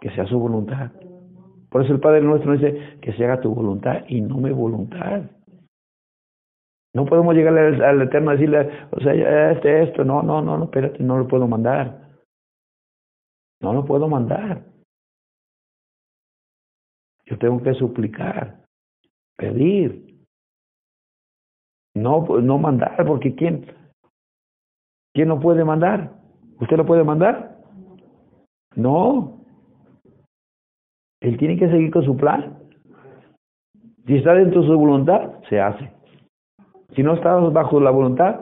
que 0.00 0.10
sea 0.10 0.26
su 0.26 0.38
voluntad. 0.38 0.90
Por 1.70 1.84
eso 1.84 1.92
el 1.92 2.00
Padre 2.00 2.22
nuestro 2.22 2.52
dice 2.52 2.98
que 3.00 3.12
se 3.12 3.24
haga 3.24 3.40
tu 3.40 3.54
voluntad 3.54 4.04
y 4.08 4.20
no 4.20 4.38
mi 4.38 4.50
voluntad. 4.50 5.22
No 6.94 7.04
podemos 7.04 7.34
llegar 7.34 7.56
al, 7.56 8.02
Eterno 8.02 8.30
a 8.30 8.34
decirle, 8.34 8.70
o 8.90 9.00
sea, 9.00 9.52
este, 9.52 9.82
esto, 9.82 10.04
no, 10.04 10.22
no, 10.22 10.40
no, 10.40 10.56
no, 10.56 10.64
espérate, 10.64 11.02
no 11.02 11.18
lo 11.18 11.28
puedo 11.28 11.46
mandar. 11.46 12.08
No 13.60 13.72
lo 13.72 13.84
puedo 13.84 14.08
mandar. 14.08 14.64
Yo 17.26 17.38
tengo 17.38 17.62
que 17.62 17.74
suplicar, 17.74 18.64
pedir. 19.36 20.24
No, 21.94 22.26
no 22.40 22.58
mandar, 22.58 23.04
porque 23.06 23.34
¿quién, 23.34 23.66
¿quién 25.12 25.28
lo 25.28 25.38
puede 25.38 25.64
mandar? 25.64 26.12
¿Usted 26.60 26.76
lo 26.76 26.86
puede 26.86 27.04
mandar? 27.04 27.58
No. 28.76 29.37
Él 31.20 31.36
tiene 31.36 31.56
que 31.56 31.68
seguir 31.68 31.90
con 31.90 32.04
su 32.04 32.16
plan. 32.16 32.58
Si 34.06 34.16
está 34.16 34.34
dentro 34.34 34.62
de 34.62 34.68
su 34.68 34.78
voluntad, 34.78 35.40
se 35.48 35.60
hace. 35.60 35.92
Si 36.94 37.02
no 37.02 37.14
está 37.14 37.34
bajo 37.34 37.80
la 37.80 37.90
voluntad, 37.90 38.40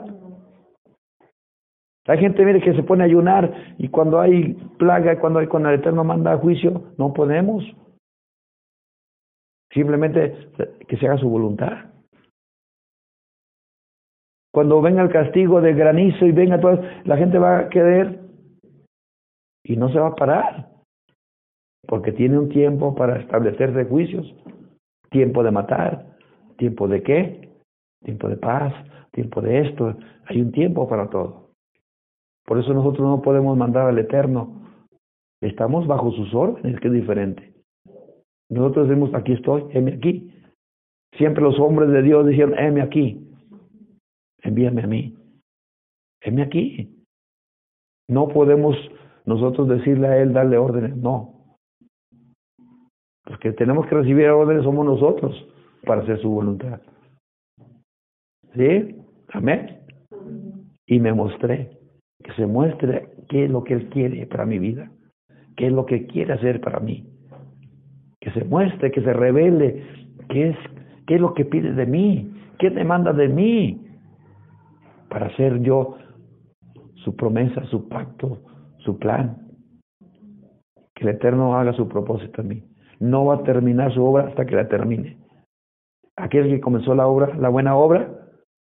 hay 2.07 2.19
gente 2.19 2.45
mire 2.45 2.61
que 2.61 2.73
se 2.73 2.83
pone 2.83 3.03
a 3.03 3.05
ayunar 3.05 3.75
y 3.77 3.89
cuando 3.89 4.19
hay 4.21 4.53
plaga, 4.79 5.19
cuando 5.19 5.39
hay 5.39 5.47
cuando 5.47 5.69
el 5.69 5.79
Eterno 5.79 6.05
manda 6.05 6.37
juicio, 6.37 6.93
no 6.97 7.13
podemos. 7.13 7.63
Simplemente 9.73 10.49
que 10.87 10.97
se 10.97 11.05
haga 11.05 11.17
su 11.17 11.29
voluntad. 11.29 11.91
Cuando 14.53 14.81
venga 14.81 15.03
el 15.03 15.09
castigo 15.09 15.59
de 15.59 15.73
granizo 15.73 16.25
y 16.25 16.31
venga 16.31 16.59
todo, 16.59 16.81
la 17.03 17.17
gente 17.17 17.37
va 17.37 17.59
a 17.59 17.69
querer 17.69 18.21
y 19.63 19.75
no 19.75 19.89
se 19.89 19.99
va 19.99 20.07
a 20.07 20.15
parar. 20.15 20.76
Porque 21.85 22.11
tiene 22.11 22.39
un 22.39 22.49
tiempo 22.49 22.95
para 22.95 23.19
establecerse 23.19 23.85
juicios. 23.85 24.33
Tiempo 25.09 25.43
de 25.43 25.51
matar. 25.51 26.17
¿Tiempo 26.57 26.87
de 26.87 27.03
qué? 27.03 27.49
Tiempo 28.03 28.27
de 28.29 28.37
paz. 28.37 28.73
Tiempo 29.11 29.41
de 29.41 29.67
esto. 29.67 29.97
Hay 30.25 30.41
un 30.41 30.51
tiempo 30.51 30.87
para 30.87 31.09
todo. 31.09 31.51
Por 32.45 32.59
eso 32.59 32.73
nosotros 32.73 33.07
no 33.07 33.21
podemos 33.21 33.57
mandar 33.57 33.87
al 33.87 33.99
Eterno. 33.99 34.61
Estamos 35.41 35.85
bajo 35.85 36.11
sus 36.13 36.33
órdenes, 36.33 36.79
que 36.79 36.87
es 36.87 36.93
diferente. 36.93 37.53
Nosotros 38.49 38.87
decimos, 38.87 39.13
aquí 39.13 39.33
estoy, 39.33 39.65
heme 39.71 39.93
aquí. 39.93 40.33
Siempre 41.17 41.43
los 41.43 41.59
hombres 41.59 41.89
de 41.89 42.01
Dios 42.01 42.25
dijeron, 42.25 42.57
heme 42.57 42.81
aquí. 42.81 43.27
Envíame 44.43 44.83
a 44.83 44.87
mí. 44.87 45.17
Heme 46.21 46.43
aquí. 46.43 47.03
No 48.07 48.29
podemos 48.29 48.75
nosotros 49.25 49.67
decirle 49.67 50.07
a 50.07 50.17
Él, 50.21 50.33
darle 50.33 50.57
órdenes, 50.57 50.95
no. 50.95 51.36
Los 53.27 53.39
que 53.39 53.51
tenemos 53.51 53.85
que 53.87 53.95
recibir 53.95 54.29
órdenes 54.29 54.63
somos 54.63 54.85
nosotros 54.85 55.35
para 55.85 56.01
hacer 56.01 56.19
su 56.21 56.29
voluntad. 56.29 56.79
¿Sí? 58.55 58.95
Amén. 59.33 59.79
Y 60.85 60.99
me 60.99 61.13
mostré 61.13 61.77
que 62.23 62.31
se 62.33 62.45
muestre 62.45 63.09
qué 63.29 63.45
es 63.45 63.51
lo 63.51 63.63
que 63.63 63.73
Él 63.73 63.89
quiere 63.89 64.25
para 64.27 64.45
mi 64.45 64.59
vida, 64.59 64.89
qué 65.55 65.67
es 65.67 65.73
lo 65.73 65.85
que 65.85 66.07
quiere 66.07 66.33
hacer 66.33 66.61
para 66.61 66.79
mí, 66.79 67.05
que 68.21 68.31
se 68.31 68.45
muestre, 68.45 68.91
que 68.91 69.01
se 69.01 69.13
revele 69.13 69.83
qué 70.29 70.49
es, 70.49 70.57
qué 71.05 71.15
es 71.15 71.21
lo 71.21 71.33
que 71.33 71.45
pide 71.45 71.73
de 71.73 71.85
mí, 71.85 72.31
qué 72.57 72.69
demanda 72.69 73.11
de 73.11 73.27
mí, 73.27 73.81
para 75.09 75.27
hacer 75.27 75.61
yo 75.61 75.97
su 76.95 77.15
promesa, 77.15 77.63
su 77.65 77.87
pacto, 77.87 78.39
su 78.79 78.97
plan, 78.97 79.47
que 80.95 81.03
el 81.03 81.09
Eterno 81.09 81.57
haga 81.57 81.73
su 81.73 81.87
propósito 81.87 82.41
en 82.41 82.47
mí. 82.47 82.66
No 82.99 83.25
va 83.25 83.35
a 83.35 83.43
terminar 83.43 83.93
su 83.93 84.03
obra 84.03 84.27
hasta 84.27 84.45
que 84.45 84.55
la 84.55 84.67
termine. 84.67 85.17
Aquel 86.15 86.49
que 86.49 86.61
comenzó 86.61 86.95
la 86.95 87.07
obra, 87.07 87.35
la 87.35 87.49
buena 87.49 87.75
obra, 87.75 88.09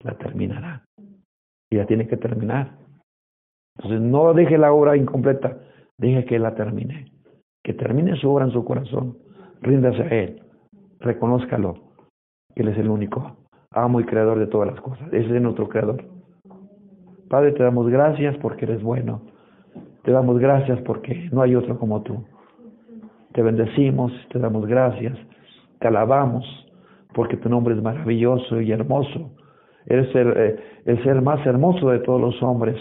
la 0.00 0.16
terminará. 0.18 0.84
Y 1.70 1.76
la 1.76 1.86
tiene 1.86 2.06
que 2.06 2.16
terminar. 2.16 2.78
Entonces 3.76 4.00
no 4.00 4.32
deje 4.34 4.58
la 4.58 4.72
obra 4.72 4.96
incompleta, 4.96 5.58
deje 5.98 6.24
que 6.24 6.38
la 6.38 6.54
termine. 6.54 7.12
Que 7.62 7.74
termine 7.74 8.16
su 8.16 8.30
obra 8.30 8.46
en 8.46 8.52
su 8.52 8.64
corazón. 8.64 9.18
Ríndase 9.60 10.02
a 10.02 10.08
Él. 10.08 10.42
Reconózcalo. 11.00 11.74
Él 12.54 12.68
es 12.68 12.78
el 12.78 12.88
único 12.88 13.36
amo 13.74 14.00
y 14.00 14.04
creador 14.04 14.38
de 14.38 14.46
todas 14.46 14.68
las 14.68 14.80
cosas. 14.80 15.08
Ese 15.12 15.34
es 15.36 15.42
nuestro 15.42 15.68
creador. 15.68 16.04
Padre, 17.28 17.52
te 17.52 17.62
damos 17.62 17.88
gracias 17.88 18.36
porque 18.38 18.64
eres 18.66 18.82
bueno. 18.82 19.22
Te 20.02 20.10
damos 20.10 20.38
gracias 20.38 20.80
porque 20.82 21.28
no 21.32 21.42
hay 21.42 21.54
otro 21.54 21.78
como 21.78 22.02
tú. 22.02 22.24
Te 23.32 23.42
bendecimos, 23.42 24.12
te 24.30 24.38
damos 24.38 24.66
gracias, 24.66 25.16
te 25.80 25.88
alabamos 25.88 26.44
porque 27.14 27.36
tu 27.36 27.48
nombre 27.48 27.74
es 27.74 27.82
maravilloso 27.82 28.60
y 28.60 28.72
hermoso. 28.72 29.32
Eres 29.86 30.14
el, 30.14 30.32
eh, 30.36 30.56
el 30.86 31.02
ser 31.02 31.22
más 31.22 31.44
hermoso 31.46 31.90
de 31.90 32.00
todos 32.00 32.20
los 32.20 32.42
hombres. 32.42 32.76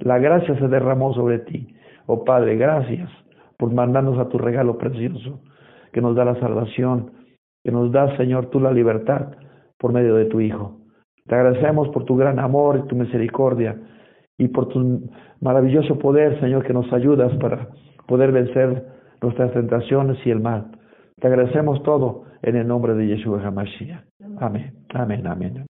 La 0.00 0.18
gracia 0.18 0.58
se 0.58 0.68
derramó 0.68 1.14
sobre 1.14 1.40
ti. 1.40 1.74
Oh 2.06 2.24
Padre, 2.24 2.56
gracias 2.56 3.10
por 3.58 3.72
mandarnos 3.72 4.18
a 4.18 4.28
tu 4.28 4.38
regalo 4.38 4.78
precioso, 4.78 5.40
que 5.92 6.00
nos 6.00 6.14
da 6.14 6.24
la 6.24 6.38
salvación, 6.40 7.12
que 7.64 7.72
nos 7.72 7.90
da, 7.90 8.16
Señor, 8.16 8.46
tú 8.50 8.60
la 8.60 8.72
libertad 8.72 9.32
por 9.78 9.92
medio 9.92 10.14
de 10.14 10.26
tu 10.26 10.40
Hijo. 10.40 10.78
Te 11.26 11.34
agradecemos 11.34 11.88
por 11.88 12.04
tu 12.04 12.16
gran 12.16 12.38
amor 12.38 12.82
y 12.84 12.88
tu 12.88 12.94
misericordia 12.94 13.76
y 14.38 14.48
por 14.48 14.68
tu 14.68 15.08
maravilloso 15.40 15.98
poder, 15.98 16.38
Señor, 16.40 16.64
que 16.64 16.72
nos 16.72 16.92
ayudas 16.92 17.32
para 17.38 17.68
poder 18.06 18.30
vencer 18.30 18.95
nuestras 19.22 19.52
tentaciones 19.52 20.18
y 20.24 20.30
el 20.30 20.40
mal. 20.40 20.70
Te 21.20 21.26
agradecemos 21.28 21.82
todo 21.82 22.24
en 22.42 22.56
el 22.56 22.66
nombre 22.66 22.94
de 22.94 23.06
Yeshua 23.06 23.42
HaMashiach. 23.42 24.04
Amén, 24.38 24.74
amén, 24.94 25.26
amén. 25.26 25.66